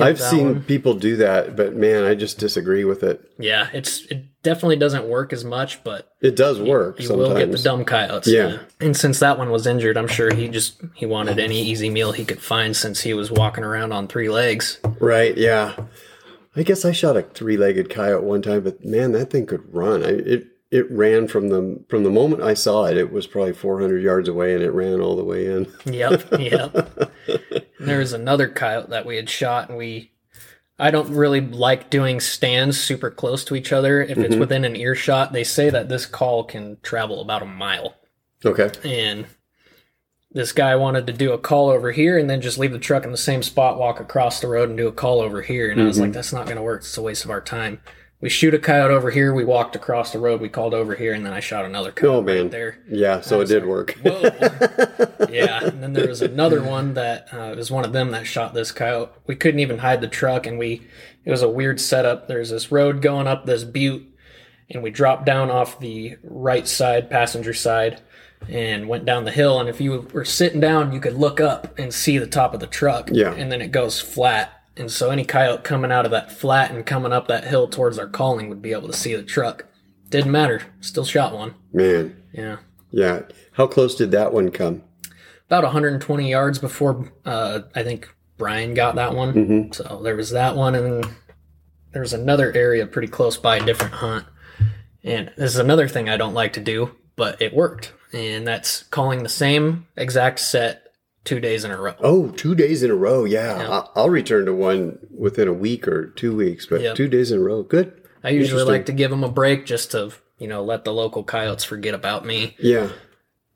I've 0.00 0.20
seen 0.20 0.46
one. 0.46 0.62
people 0.62 0.94
do 0.94 1.16
that, 1.16 1.56
but 1.56 1.74
man, 1.74 2.04
I 2.04 2.14
just 2.14 2.38
disagree 2.38 2.84
with 2.84 3.02
it. 3.02 3.20
Yeah, 3.38 3.68
it's 3.72 4.02
it 4.06 4.24
definitely 4.42 4.76
doesn't 4.76 5.08
work 5.08 5.32
as 5.32 5.44
much, 5.44 5.82
but 5.84 6.08
It 6.20 6.36
does 6.36 6.60
work 6.60 7.00
you 7.00 7.06
sometimes. 7.06 7.28
will 7.28 7.38
get 7.38 7.50
the 7.52 7.58
dumb 7.58 7.84
coyotes. 7.84 8.28
Yeah. 8.28 8.58
And 8.80 8.96
since 8.96 9.20
that 9.20 9.38
one 9.38 9.50
was 9.50 9.66
injured, 9.66 9.96
I'm 9.96 10.08
sure 10.08 10.32
he 10.34 10.48
just 10.48 10.80
he 10.94 11.06
wanted 11.06 11.38
any 11.38 11.62
easy 11.62 11.90
meal 11.90 12.12
he 12.12 12.24
could 12.24 12.40
find 12.40 12.76
since 12.76 13.00
he 13.02 13.14
was 13.14 13.30
walking 13.30 13.64
around 13.64 13.92
on 13.92 14.06
three 14.08 14.28
legs. 14.28 14.80
Right, 15.00 15.36
yeah. 15.36 15.74
I 16.56 16.62
guess 16.62 16.84
I 16.84 16.92
shot 16.92 17.16
a 17.16 17.22
three-legged 17.22 17.90
coyote 17.90 18.22
one 18.24 18.40
time, 18.42 18.62
but 18.62 18.84
man, 18.84 19.12
that 19.12 19.30
thing 19.30 19.44
could 19.46 19.74
run. 19.74 20.04
I, 20.04 20.10
it 20.10 20.46
it 20.74 20.90
ran 20.90 21.28
from 21.28 21.50
the 21.50 21.78
from 21.88 22.02
the 22.02 22.10
moment 22.10 22.42
I 22.42 22.54
saw 22.54 22.86
it. 22.86 22.96
It 22.96 23.12
was 23.12 23.28
probably 23.28 23.52
400 23.52 24.02
yards 24.02 24.28
away, 24.28 24.54
and 24.54 24.62
it 24.62 24.72
ran 24.72 25.00
all 25.00 25.14
the 25.14 25.22
way 25.24 25.46
in. 25.46 25.72
Yep, 25.84 26.40
yep. 26.40 27.12
And 27.78 27.88
there 27.88 28.00
was 28.00 28.12
another 28.12 28.48
coyote 28.48 28.90
that 28.90 29.06
we 29.06 29.14
had 29.16 29.30
shot, 29.30 29.68
and 29.68 29.78
we 29.78 30.10
I 30.76 30.90
don't 30.90 31.14
really 31.14 31.40
like 31.40 31.90
doing 31.90 32.18
stands 32.18 32.80
super 32.80 33.08
close 33.08 33.44
to 33.44 33.54
each 33.54 33.72
other. 33.72 34.02
If 34.02 34.18
it's 34.18 34.34
Mhm. 34.34 34.40
within 34.40 34.64
an 34.64 34.74
earshot, 34.74 35.32
they 35.32 35.44
say 35.44 35.70
that 35.70 35.88
this 35.88 36.06
call 36.06 36.42
can 36.42 36.78
travel 36.82 37.20
about 37.20 37.42
a 37.42 37.46
mile. 37.46 37.94
Okay. 38.44 38.70
And 38.82 39.26
this 40.32 40.50
guy 40.50 40.74
wanted 40.74 41.06
to 41.06 41.12
do 41.12 41.32
a 41.32 41.38
call 41.38 41.70
over 41.70 41.92
here 41.92 42.18
and 42.18 42.28
then 42.28 42.40
just 42.40 42.58
leave 42.58 42.72
the 42.72 42.80
truck 42.80 43.04
in 43.04 43.12
the 43.12 43.16
same 43.16 43.44
spot, 43.44 43.78
walk 43.78 44.00
across 44.00 44.40
the 44.40 44.48
road 44.48 44.68
and 44.68 44.76
do 44.76 44.88
a 44.88 44.92
call 44.92 45.20
over 45.20 45.42
here. 45.42 45.70
And 45.70 45.80
I 45.80 45.84
was 45.84 46.00
like, 46.00 46.12
that's 46.12 46.32
not 46.32 46.46
going 46.46 46.56
to 46.56 46.62
work. 46.62 46.80
It's 46.80 46.98
a 46.98 47.02
waste 47.02 47.24
of 47.24 47.30
our 47.30 47.40
time. 47.40 47.80
We 48.24 48.30
shoot 48.30 48.54
a 48.54 48.58
coyote 48.58 48.90
over 48.90 49.10
here. 49.10 49.34
We 49.34 49.44
walked 49.44 49.76
across 49.76 50.10
the 50.10 50.18
road. 50.18 50.40
We 50.40 50.48
called 50.48 50.72
over 50.72 50.94
here, 50.94 51.12
and 51.12 51.26
then 51.26 51.34
I 51.34 51.40
shot 51.40 51.66
another 51.66 51.92
coyote 51.92 52.16
Oh, 52.16 52.22
man. 52.22 52.42
right 52.44 52.50
there. 52.50 52.78
Yeah, 52.88 53.20
so 53.20 53.42
it 53.42 53.48
did 53.48 53.64
like, 53.64 53.68
work. 53.68 53.90
Whoa. 54.02 54.22
yeah, 55.30 55.62
and 55.62 55.82
then 55.82 55.92
there 55.92 56.08
was 56.08 56.22
another 56.22 56.62
one 56.62 56.94
that 56.94 57.28
uh, 57.34 57.52
was 57.54 57.70
one 57.70 57.84
of 57.84 57.92
them 57.92 58.12
that 58.12 58.26
shot 58.26 58.54
this 58.54 58.72
coyote. 58.72 59.10
We 59.26 59.36
couldn't 59.36 59.60
even 59.60 59.76
hide 59.76 60.00
the 60.00 60.08
truck, 60.08 60.46
and 60.46 60.58
we 60.58 60.86
it 61.26 61.30
was 61.30 61.42
a 61.42 61.50
weird 61.50 61.78
setup. 61.82 62.26
There's 62.26 62.48
this 62.48 62.72
road 62.72 63.02
going 63.02 63.26
up 63.26 63.44
this 63.44 63.62
butte, 63.62 64.06
and 64.70 64.82
we 64.82 64.88
dropped 64.88 65.26
down 65.26 65.50
off 65.50 65.78
the 65.78 66.16
right 66.22 66.66
side, 66.66 67.10
passenger 67.10 67.52
side, 67.52 68.00
and 68.48 68.88
went 68.88 69.04
down 69.04 69.26
the 69.26 69.32
hill. 69.32 69.60
And 69.60 69.68
if 69.68 69.82
you 69.82 70.08
were 70.14 70.24
sitting 70.24 70.60
down, 70.60 70.92
you 70.94 70.98
could 71.00 71.18
look 71.18 71.42
up 71.42 71.78
and 71.78 71.92
see 71.92 72.16
the 72.16 72.26
top 72.26 72.54
of 72.54 72.60
the 72.60 72.66
truck. 72.66 73.10
Yeah. 73.12 73.34
and 73.34 73.52
then 73.52 73.60
it 73.60 73.70
goes 73.70 74.00
flat. 74.00 74.63
And 74.76 74.90
so 74.90 75.10
any 75.10 75.24
coyote 75.24 75.62
coming 75.64 75.92
out 75.92 76.04
of 76.04 76.10
that 76.10 76.32
flat 76.32 76.70
and 76.72 76.84
coming 76.84 77.12
up 77.12 77.28
that 77.28 77.44
hill 77.44 77.68
towards 77.68 77.98
our 77.98 78.08
calling 78.08 78.48
would 78.48 78.60
be 78.62 78.72
able 78.72 78.88
to 78.88 78.96
see 78.96 79.14
the 79.14 79.22
truck. 79.22 79.66
Didn't 80.10 80.32
matter. 80.32 80.62
Still 80.80 81.04
shot 81.04 81.32
one. 81.32 81.54
Man, 81.72 82.20
Yeah. 82.32 82.58
yeah. 82.90 83.22
How 83.52 83.66
close 83.66 83.94
did 83.94 84.10
that 84.12 84.32
one 84.32 84.50
come? 84.50 84.82
about 85.46 85.62
120 85.64 86.28
yards 86.28 86.58
before 86.58 87.12
uh, 87.24 87.60
I 87.74 87.82
think 87.84 88.12
Brian 88.38 88.74
got 88.74 88.96
that 88.96 89.14
one. 89.14 89.32
Mm-hmm. 89.34 89.72
So 89.72 90.00
there 90.02 90.16
was 90.16 90.30
that 90.30 90.56
one, 90.56 90.74
and 90.74 91.04
then 91.04 91.14
there 91.92 92.02
was 92.02 92.12
another 92.14 92.52
area 92.52 92.86
pretty 92.86 93.06
close 93.08 93.36
by, 93.36 93.58
a 93.58 93.64
different 93.64 93.92
hunt. 93.94 94.26
And 95.04 95.30
this 95.36 95.52
is 95.52 95.58
another 95.58 95.86
thing 95.86 96.08
I 96.08 96.16
don't 96.16 96.34
like 96.34 96.54
to 96.54 96.60
do, 96.60 96.96
but 97.14 97.40
it 97.40 97.54
worked. 97.54 97.92
And 98.12 98.46
that's 98.46 98.84
calling 98.84 99.22
the 99.22 99.28
same 99.28 99.86
exact 99.96 100.40
set 100.40 100.83
two 101.24 101.40
days 101.40 101.64
in 101.64 101.70
a 101.70 101.80
row. 101.80 101.94
Oh, 102.00 102.28
two 102.30 102.54
days 102.54 102.82
in 102.82 102.90
a 102.90 102.94
row. 102.94 103.24
Yeah, 103.24 103.58
Yeah. 103.58 103.82
I'll 103.96 104.10
return 104.10 104.46
to 104.46 104.52
one 104.54 104.98
within 105.16 105.48
a 105.48 105.52
week 105.52 105.88
or 105.88 106.06
two 106.06 106.34
weeks, 106.36 106.66
but 106.66 106.80
Yep. 106.80 106.96
two 106.96 107.08
days 107.08 107.30
in 107.30 107.38
a 107.38 107.42
row. 107.42 107.62
Good. 107.62 107.92
I 108.22 108.30
usually 108.30 108.62
like 108.64 108.86
to 108.86 108.92
give 108.92 109.10
them 109.10 109.24
a 109.24 109.28
break 109.28 109.66
just 109.66 109.90
to, 109.92 110.10
you 110.38 110.48
know, 110.48 110.62
let 110.62 110.84
the 110.84 110.92
local 110.92 111.22
coyotes 111.24 111.64
forget 111.64 111.94
about 111.94 112.24
me. 112.24 112.56
Yeah. 112.58 112.88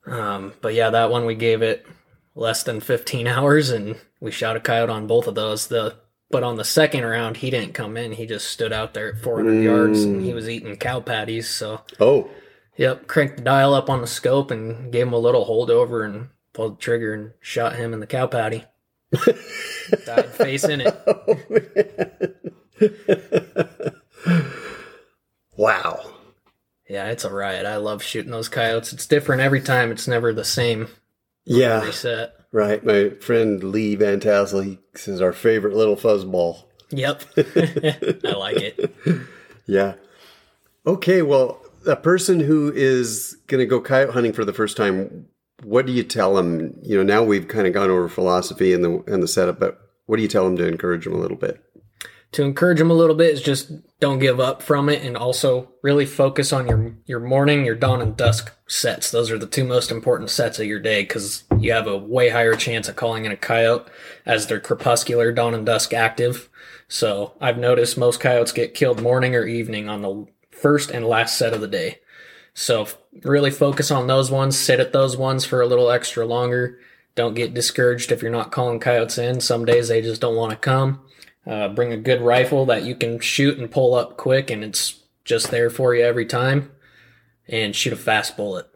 Um, 0.06 0.54
but 0.60 0.74
yeah, 0.74 0.90
that 0.90 1.10
one 1.10 1.26
we 1.26 1.34
gave 1.34 1.62
it 1.62 1.86
less 2.34 2.62
than 2.62 2.80
15 2.80 3.26
hours 3.34 3.70
and 3.70 3.96
we 4.20 4.30
shot 4.30 4.56
a 4.56 4.60
coyote 4.60 4.90
on 4.90 5.06
both 5.06 5.26
of 5.26 5.34
those. 5.34 5.66
The 5.68 5.94
but 6.30 6.42
on 6.42 6.56
the 6.56 6.64
second 6.64 7.04
round, 7.06 7.38
he 7.38 7.48
didn't 7.50 7.72
come 7.72 7.96
in. 7.96 8.12
He 8.12 8.26
just 8.26 8.48
stood 8.50 8.70
out 8.72 8.92
there 8.92 9.08
at 9.14 9.18
400 9.18 9.62
yards 9.62 10.04
and 10.04 10.22
he 10.22 10.34
was 10.34 10.46
eating 10.46 10.76
cow 10.76 11.00
patties. 11.00 11.48
So, 11.48 11.80
Oh, 11.98 12.28
yep, 12.76 13.06
cranked 13.06 13.38
the 13.38 13.42
dial 13.42 13.72
up 13.72 13.88
on 13.88 14.02
the 14.02 14.06
scope 14.06 14.50
and 14.50 14.92
gave 14.92 15.06
him 15.06 15.14
a 15.14 15.18
little 15.18 15.46
holdover 15.46 16.04
and 16.04 16.28
pulled 16.52 16.78
the 16.78 16.82
trigger 16.82 17.14
and 17.14 17.32
shot 17.40 17.76
him 17.76 17.92
in 17.92 18.00
the 18.00 18.06
cow 18.06 18.26
patty. 18.26 18.64
Died 20.06 20.26
face 20.26 20.64
in 20.64 20.82
it. 20.82 20.94
wow. 25.56 26.10
Yeah, 26.88 27.06
it's 27.10 27.24
a 27.24 27.32
riot. 27.32 27.66
I 27.66 27.76
love 27.76 28.02
shooting 28.02 28.30
those 28.32 28.48
coyotes. 28.48 28.92
It's 28.92 29.06
different 29.06 29.42
every 29.42 29.60
time. 29.60 29.90
It's 29.92 30.08
never 30.08 30.32
the 30.32 30.44
same 30.44 30.88
Yeah. 31.44 31.82
reset. 31.84 32.34
Right. 32.50 32.82
My 32.84 33.10
friend 33.20 33.62
Lee 33.62 33.94
Van 33.94 34.20
Tassel, 34.20 34.60
he 34.64 34.78
says 34.94 35.20
our 35.20 35.32
favorite 35.34 35.74
little 35.74 35.96
fuzzball. 35.96 36.64
Yep. 36.90 37.22
I 37.36 38.32
like 38.36 38.56
it. 38.56 38.94
Yeah. 39.66 39.94
Okay. 40.86 41.20
Well, 41.20 41.60
a 41.86 41.96
person 41.96 42.40
who 42.40 42.72
is 42.74 43.36
going 43.48 43.60
to 43.60 43.66
go 43.66 43.80
coyote 43.82 44.12
hunting 44.12 44.32
for 44.32 44.46
the 44.46 44.54
first 44.54 44.78
time, 44.78 45.26
what 45.62 45.86
do 45.86 45.92
you 45.92 46.02
tell 46.02 46.34
them? 46.34 46.78
You 46.82 46.98
know, 46.98 47.02
now 47.02 47.22
we've 47.22 47.48
kind 47.48 47.66
of 47.66 47.72
gone 47.72 47.90
over 47.90 48.08
philosophy 48.08 48.72
and 48.72 48.84
the 48.84 49.02
and 49.06 49.22
the 49.22 49.28
setup, 49.28 49.58
but 49.58 49.80
what 50.06 50.16
do 50.16 50.22
you 50.22 50.28
tell 50.28 50.44
them 50.44 50.56
to 50.56 50.66
encourage 50.66 51.04
them 51.04 51.14
a 51.14 51.18
little 51.18 51.36
bit? 51.36 51.62
to 52.32 52.44
encourage 52.44 52.78
them 52.78 52.90
a 52.90 52.94
little 52.94 53.14
bit 53.14 53.32
is 53.32 53.42
just 53.42 53.72
don't 54.00 54.18
give 54.18 54.38
up 54.38 54.62
from 54.62 54.88
it 54.88 55.02
and 55.02 55.16
also 55.16 55.70
really 55.82 56.04
focus 56.04 56.52
on 56.52 56.68
your 56.68 56.94
your 57.06 57.20
morning 57.20 57.64
your 57.64 57.74
dawn 57.74 58.02
and 58.02 58.16
dusk 58.16 58.52
sets 58.66 59.10
those 59.10 59.30
are 59.30 59.38
the 59.38 59.46
two 59.46 59.64
most 59.64 59.90
important 59.90 60.30
sets 60.30 60.58
of 60.58 60.66
your 60.66 60.78
day 60.78 61.02
because 61.02 61.44
you 61.58 61.72
have 61.72 61.86
a 61.86 61.96
way 61.96 62.28
higher 62.28 62.54
chance 62.54 62.88
of 62.88 62.96
calling 62.96 63.24
in 63.24 63.32
a 63.32 63.36
coyote 63.36 63.88
as 64.26 64.46
they're 64.46 64.60
crepuscular 64.60 65.32
dawn 65.32 65.54
and 65.54 65.64
dusk 65.66 65.94
active 65.94 66.48
so 66.86 67.32
i've 67.40 67.58
noticed 67.58 67.96
most 67.96 68.20
coyotes 68.20 68.52
get 68.52 68.74
killed 68.74 69.00
morning 69.00 69.34
or 69.34 69.46
evening 69.46 69.88
on 69.88 70.02
the 70.02 70.26
first 70.50 70.90
and 70.90 71.06
last 71.06 71.38
set 71.38 71.54
of 71.54 71.60
the 71.60 71.68
day 71.68 71.98
so 72.58 72.86
really 73.22 73.50
focus 73.50 73.90
on 73.90 74.06
those 74.06 74.30
ones 74.30 74.56
sit 74.58 74.80
at 74.80 74.92
those 74.92 75.16
ones 75.16 75.44
for 75.44 75.60
a 75.60 75.66
little 75.66 75.90
extra 75.90 76.26
longer 76.26 76.78
don't 77.14 77.34
get 77.34 77.54
discouraged 77.54 78.12
if 78.12 78.22
you're 78.22 78.30
not 78.30 78.52
calling 78.52 78.80
coyotes 78.80 79.18
in 79.18 79.40
some 79.40 79.64
days 79.64 79.88
they 79.88 80.00
just 80.02 80.20
don't 80.20 80.36
want 80.36 80.50
to 80.50 80.56
come 80.56 81.00
uh, 81.48 81.68
bring 81.68 81.92
a 81.92 81.96
good 81.96 82.20
rifle 82.20 82.66
that 82.66 82.84
you 82.84 82.94
can 82.94 83.18
shoot 83.20 83.58
and 83.58 83.70
pull 83.70 83.94
up 83.94 84.18
quick, 84.18 84.50
and 84.50 84.62
it's 84.62 85.00
just 85.24 85.50
there 85.50 85.70
for 85.70 85.94
you 85.94 86.04
every 86.04 86.26
time. 86.26 86.70
And 87.48 87.74
shoot 87.74 87.94
a 87.94 87.96
fast 87.96 88.36
bullet. 88.36 88.68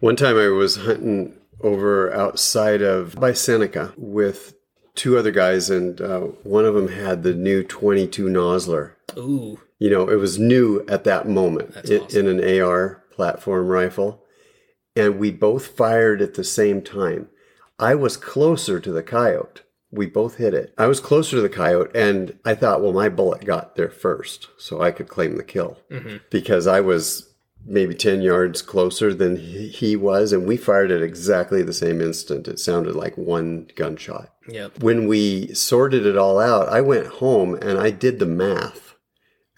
One 0.00 0.16
time 0.16 0.36
I 0.36 0.48
was 0.48 0.78
hunting 0.78 1.36
over 1.60 2.12
outside 2.12 2.82
of 2.82 3.14
by 3.14 3.32
Seneca 3.32 3.92
with 3.96 4.54
two 4.96 5.16
other 5.16 5.30
guys, 5.30 5.70
and 5.70 6.00
uh, 6.00 6.20
one 6.42 6.64
of 6.64 6.74
them 6.74 6.88
had 6.88 7.22
the 7.22 7.34
new 7.34 7.62
22 7.62 8.26
Nosler. 8.26 8.94
Ooh, 9.16 9.60
You 9.78 9.90
know, 9.90 10.08
it 10.08 10.16
was 10.16 10.40
new 10.40 10.84
at 10.88 11.04
that 11.04 11.28
moment 11.28 11.76
in, 11.88 12.00
awesome. 12.00 12.26
in 12.26 12.40
an 12.40 12.60
AR 12.60 13.04
platform 13.24 13.66
rifle, 13.68 14.24
and 14.96 15.18
we 15.18 15.30
both 15.30 15.66
fired 15.66 16.22
at 16.22 16.34
the 16.34 16.42
same 16.44 16.80
time. 16.80 17.28
I 17.78 17.94
was 17.94 18.16
closer 18.16 18.80
to 18.80 18.90
the 18.92 19.02
coyote. 19.02 19.60
We 19.90 20.06
both 20.06 20.36
hit 20.36 20.54
it. 20.54 20.72
I 20.78 20.86
was 20.86 21.00
closer 21.00 21.36
to 21.36 21.42
the 21.42 21.50
coyote, 21.50 21.90
and 21.94 22.38
I 22.46 22.54
thought, 22.54 22.80
well, 22.82 22.94
my 22.94 23.10
bullet 23.10 23.44
got 23.44 23.76
there 23.76 23.90
first, 23.90 24.48
so 24.56 24.80
I 24.80 24.90
could 24.90 25.08
claim 25.08 25.36
the 25.36 25.42
kill 25.42 25.76
Mhm. 25.90 26.20
because 26.30 26.66
I 26.66 26.80
was 26.80 27.28
maybe 27.66 27.94
10 27.94 28.22
yards 28.22 28.62
closer 28.62 29.12
than 29.12 29.36
he 29.36 29.68
he 29.68 29.96
was, 29.96 30.32
and 30.32 30.46
we 30.46 30.56
fired 30.56 30.90
at 30.90 31.02
exactly 31.02 31.60
the 31.62 31.74
same 31.74 32.00
instant. 32.00 32.48
It 32.48 32.58
sounded 32.58 32.94
like 32.96 33.18
one 33.18 33.68
gunshot. 33.76 34.32
yep. 34.48 34.82
When 34.82 35.06
we 35.06 35.52
sorted 35.52 36.06
it 36.06 36.16
all 36.16 36.38
out, 36.38 36.68
I 36.70 36.80
went 36.80 37.06
home 37.22 37.54
and 37.60 37.78
I 37.78 37.90
did 37.90 38.18
the 38.18 38.26
math. 38.44 38.89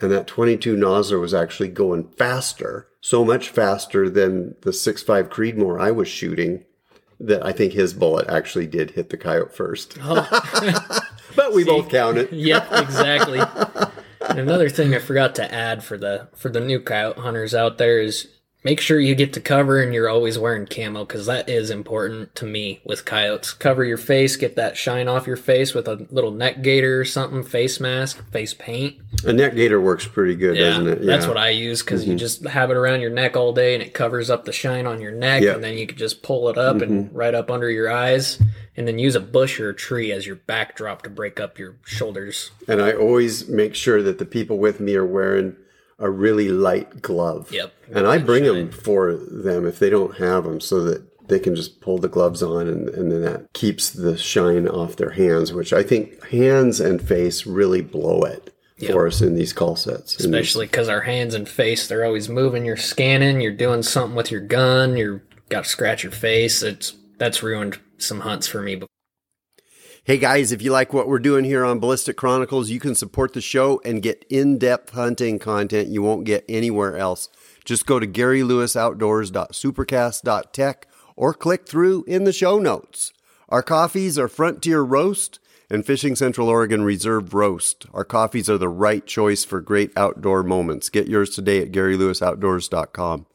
And 0.03 0.11
that 0.11 0.27
22 0.27 0.77
Nosler 0.77 1.21
was 1.21 1.33
actually 1.33 1.69
going 1.69 2.09
faster, 2.19 2.89
so 3.01 3.25
much 3.25 3.49
faster 3.51 4.11
than 4.11 4.57
the 4.63 4.71
6.5 4.73 5.29
Creedmoor 5.29 5.81
I 5.81 5.91
was 5.93 6.09
shooting 6.09 6.65
that 7.21 7.45
I 7.47 7.53
think 7.53 7.73
his 7.73 7.95
bullet 7.95 8.29
actually 8.29 8.67
did 8.67 8.91
hit 8.93 9.11
the 9.11 9.17
coyote 9.17 9.53
first. 9.55 9.97
Oh, 10.03 10.99
But 11.37 11.55
we 11.55 11.65
both 11.65 11.89
count 11.89 12.19
it. 12.19 12.33
yep, 12.33 12.67
exactly. 12.73 13.41
And 14.21 14.39
another 14.39 14.69
thing 14.69 14.95
I 14.95 14.99
forgot 14.99 15.35
to 15.37 15.55
add 15.55 15.83
for 15.83 15.97
the 15.97 16.29
for 16.35 16.49
the 16.51 16.61
new 16.61 16.81
coyote 16.81 17.21
hunters 17.21 17.55
out 17.55 17.79
there 17.79 18.01
is 18.01 18.29
make 18.65 18.81
sure 18.81 19.01
you 19.01 19.15
get 19.15 19.33
to 19.33 19.41
cover 19.41 19.83
and 19.83 19.93
you're 19.93 20.09
always 20.09 20.39
wearing 20.39 20.67
camo 20.67 21.05
because 21.05 21.27
that 21.27 21.49
is 21.49 21.71
important 21.71 22.35
to 22.37 22.47
me 22.47 22.81
with 22.85 23.05
coyotes. 23.05 23.53
Cover 23.53 23.85
your 23.85 23.99
face, 23.99 24.37
get 24.37 24.57
that 24.57 24.77
shine 24.77 25.09
off 25.09 25.27
your 25.27 25.37
face 25.37 25.75
with 25.75 25.89
a 25.89 26.07
little 26.11 26.31
neck 26.31 26.63
gaiter 26.63 27.01
or 27.01 27.05
something, 27.05 27.43
face 27.43 27.81
mask, 27.81 28.25
face 28.31 28.55
paint. 28.55 28.97
A 29.25 29.33
neck 29.33 29.55
gaiter 29.55 29.81
works 29.81 30.07
pretty 30.07 30.35
good, 30.35 30.57
Yeah, 30.57 30.71
doesn't 30.71 30.89
it? 30.89 31.01
Yeah. 31.01 31.07
that's 31.07 31.27
what 31.27 31.37
I 31.37 31.51
use 31.51 31.83
because 31.83 32.05
you 32.05 32.13
mm-hmm. 32.13 32.19
just 32.19 32.47
have 32.47 32.71
it 32.71 32.77
around 32.77 33.01
your 33.01 33.11
neck 33.11 33.37
all 33.37 33.53
day 33.53 33.75
and 33.75 33.83
it 33.83 33.95
covers 33.95 34.31
up 34.31 34.45
the 34.45 34.53
shine 34.53 34.87
on 34.87 35.01
your 35.01 35.13
neck, 35.13 35.43
Yeah. 35.43 35.55
and 35.55 35.65
then 35.65 35.77
you 35.77 35.87
can 35.87 35.99
just 35.99 36.23
pull 36.23 36.49
it 36.49 36.59
up 36.59 36.81
and 36.81 37.07
mm-hmm. 37.07 37.17
right 37.17 37.35
up 37.35 37.51
under 37.51 37.71
your 37.71 37.91
eyes, 37.91 38.41
and 38.77 38.87
then 38.87 38.99
use 38.99 39.15
a 39.15 39.21
bush 39.21 39.61
or 39.61 39.71
a 39.71 39.75
tree 39.75 40.13
as 40.13 40.27
your 40.27 40.37
backdrop 40.37 41.03
to 41.03 41.11
break 41.11 41.41
up 41.41 41.59
your 41.59 41.77
shoulders. 41.85 42.51
And 42.69 42.81
I 42.81 42.93
always 42.93 43.49
make 43.49 43.75
sure 43.75 44.03
that 44.03 44.19
the 44.19 44.25
people 44.25 44.59
with 44.59 44.81
me 44.81 44.95
are 44.95 45.07
wearing 45.07 45.57
a 45.99 46.11
really 46.11 46.49
light 46.49 47.03
glove. 47.03 47.53
Yep. 47.53 47.73
And 47.95 48.07
I 48.07 48.19
bring 48.19 48.45
Shine. 48.45 48.55
them 48.55 48.71
for 48.73 49.15
them 49.15 49.67
if 49.67 49.79
they 49.79 49.91
don't 49.91 50.19
have 50.19 50.45
them 50.45 50.61
so 50.61 50.83
that 50.85 51.29
they 51.29 51.39
can 51.39 51.55
just 51.55 51.81
pull 51.81 51.99
the 51.99 52.09
gloves 52.09 52.43
on 52.43 52.67
and, 52.69 52.89
and 52.89 53.13
then 53.13 53.23
that 53.23 53.53
keeps 53.53 53.91
the 53.91 54.17
shine 54.19 54.69
off 54.69 54.97
their 54.97 55.11
hands, 55.11 55.53
which 55.53 55.73
I 55.73 55.83
think 55.83 56.23
hands 56.27 56.81
and 56.81 57.01
face 57.01 57.47
really 57.47 57.81
blow 57.81 58.23
it 58.23 58.53
for 58.91 59.07
us 59.07 59.21
in 59.21 59.37
these 59.37 59.53
call 59.53 59.77
sets. 59.77 60.17
Especially 60.19 60.67
because 60.67 60.89
our 60.89 61.03
hands 61.03 61.35
and 61.35 61.49
face, 61.49 61.87
they're 61.87 62.05
always 62.05 62.29
moving. 62.29 62.65
You're 62.65 62.77
scanning. 62.77 63.41
You're 63.41 63.53
doing 63.53 63.83
something 63.83 64.17
with 64.17 64.31
your 64.31 64.41
gun. 64.41 64.97
You're 64.97 65.23
got 65.49 65.65
to 65.65 65.71
scratch 65.71 66.03
your 66.03 66.13
face. 66.13 66.63
It's 66.63 66.95
that's 67.19 67.43
ruined 67.43 67.79
some 67.99 68.21
hunts 68.21 68.49
for 68.49 68.61
me. 68.61 68.83
Hey 70.05 70.19
guys, 70.19 70.51
if 70.51 70.61
you 70.61 70.73
like 70.73 70.93
what 70.93 71.07
we're 71.07 71.21
doing 71.21 71.45
here 71.45 71.65
on 71.65 71.79
Ballistic 71.79 72.17
Chronicles, 72.17 72.71
you 72.71 72.81
can 72.81 72.97
support 72.97 73.35
the 73.35 73.41
show 73.41 73.81
and 73.85 74.03
get 74.03 74.25
in 74.29 74.59
depth 74.59 74.95
hunting 74.95 75.39
content 75.39 75.91
you 75.91 76.03
won't 76.03 76.25
get 76.25 76.45
anywhere 76.49 76.97
else. 76.97 77.29
Just 77.65 77.87
go 77.87 78.01
to 78.01 78.07
GaryLewisOutdoors.supercast.tech 78.09 80.89
or 81.15 81.33
click 81.33 81.69
through 81.69 82.03
in 82.09 82.25
the 82.25 82.33
show 82.33 82.59
notes. 82.59 83.13
Our 83.49 83.63
coffees 83.63 84.19
are 84.19 84.27
Frontier 84.27 84.83
Roast 84.83 85.39
and 85.71 85.87
Fishing 85.87 86.17
Central 86.17 86.49
Oregon 86.49 86.83
Reserve 86.83 87.33
Roast. 87.33 87.87
Our 87.95 88.05
coffees 88.05 88.51
are 88.51 88.59
the 88.59 88.69
right 88.69 89.07
choice 89.07 89.45
for 89.45 89.61
great 89.61 89.93
outdoor 89.97 90.43
moments. 90.43 90.89
Get 90.89 91.07
yours 91.07 91.31
today 91.31 91.63
at 91.63 91.71
GaryLewisOutdoors.com. 91.71 93.27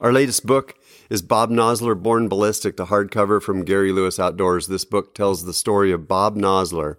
Our 0.00 0.12
latest 0.12 0.44
book 0.44 0.74
is 1.08 1.22
Bob 1.22 1.50
Nosler 1.50 2.00
Born 2.00 2.28
Ballistic, 2.28 2.76
the 2.76 2.86
hardcover 2.86 3.40
from 3.40 3.64
Gary 3.64 3.92
Lewis 3.92 4.18
Outdoors. 4.18 4.66
This 4.66 4.84
book 4.84 5.14
tells 5.14 5.44
the 5.44 5.54
story 5.54 5.90
of 5.90 6.06
Bob 6.06 6.36
Nosler 6.36 6.96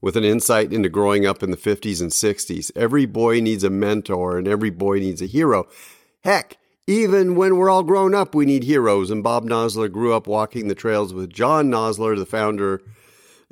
with 0.00 0.16
an 0.16 0.24
insight 0.24 0.72
into 0.72 0.88
growing 0.88 1.26
up 1.26 1.42
in 1.42 1.50
the 1.50 1.56
50s 1.56 2.00
and 2.00 2.10
60s. 2.10 2.72
Every 2.74 3.06
boy 3.06 3.40
needs 3.40 3.62
a 3.62 3.70
mentor 3.70 4.36
and 4.36 4.48
every 4.48 4.70
boy 4.70 4.98
needs 4.98 5.22
a 5.22 5.26
hero. 5.26 5.68
Heck, 6.24 6.58
even 6.88 7.36
when 7.36 7.56
we're 7.56 7.70
all 7.70 7.84
grown 7.84 8.14
up, 8.14 8.34
we 8.34 8.46
need 8.46 8.64
heroes. 8.64 9.10
And 9.10 9.22
Bob 9.22 9.44
Nosler 9.44 9.90
grew 9.90 10.12
up 10.12 10.26
walking 10.26 10.66
the 10.66 10.74
trails 10.74 11.14
with 11.14 11.32
John 11.32 11.70
Nosler, 11.70 12.16
the 12.16 12.26
founder 12.26 12.82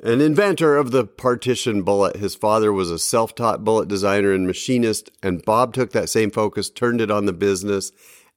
and 0.03 0.21
inventor 0.21 0.75
of 0.75 0.91
the 0.91 1.05
partition 1.05 1.81
bullet. 1.81 2.17
His 2.17 2.35
father 2.35 2.73
was 2.73 2.91
a 2.91 2.99
self 2.99 3.33
taught 3.33 3.63
bullet 3.63 3.87
designer 3.87 4.33
and 4.33 4.45
machinist, 4.45 5.09
and 5.23 5.43
Bob 5.43 5.73
took 5.73 5.91
that 5.93 6.09
same 6.09 6.31
focus, 6.31 6.69
turned 6.69 6.99
it 6.99 7.09
on 7.09 7.25
the 7.25 7.33
business. 7.33 7.93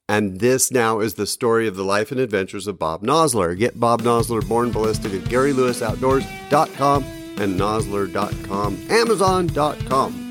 And 0.09 0.39
this 0.39 0.71
now 0.71 1.01
is 1.01 1.13
the 1.13 1.27
story 1.27 1.67
of 1.67 1.75
the 1.75 1.83
life 1.83 2.11
and 2.11 2.19
adventures 2.19 2.65
of 2.65 2.79
Bob 2.79 3.03
Nosler. 3.03 3.55
Get 3.55 3.79
Bob 3.79 4.01
Nosler 4.01 4.45
Born 4.45 4.71
Ballistic 4.71 5.13
at 5.13 5.21
GaryLewisOutdoors.com 5.29 7.03
and 7.37 7.59
Nosler.com, 7.59 8.77
Amazon.com. 8.89 10.28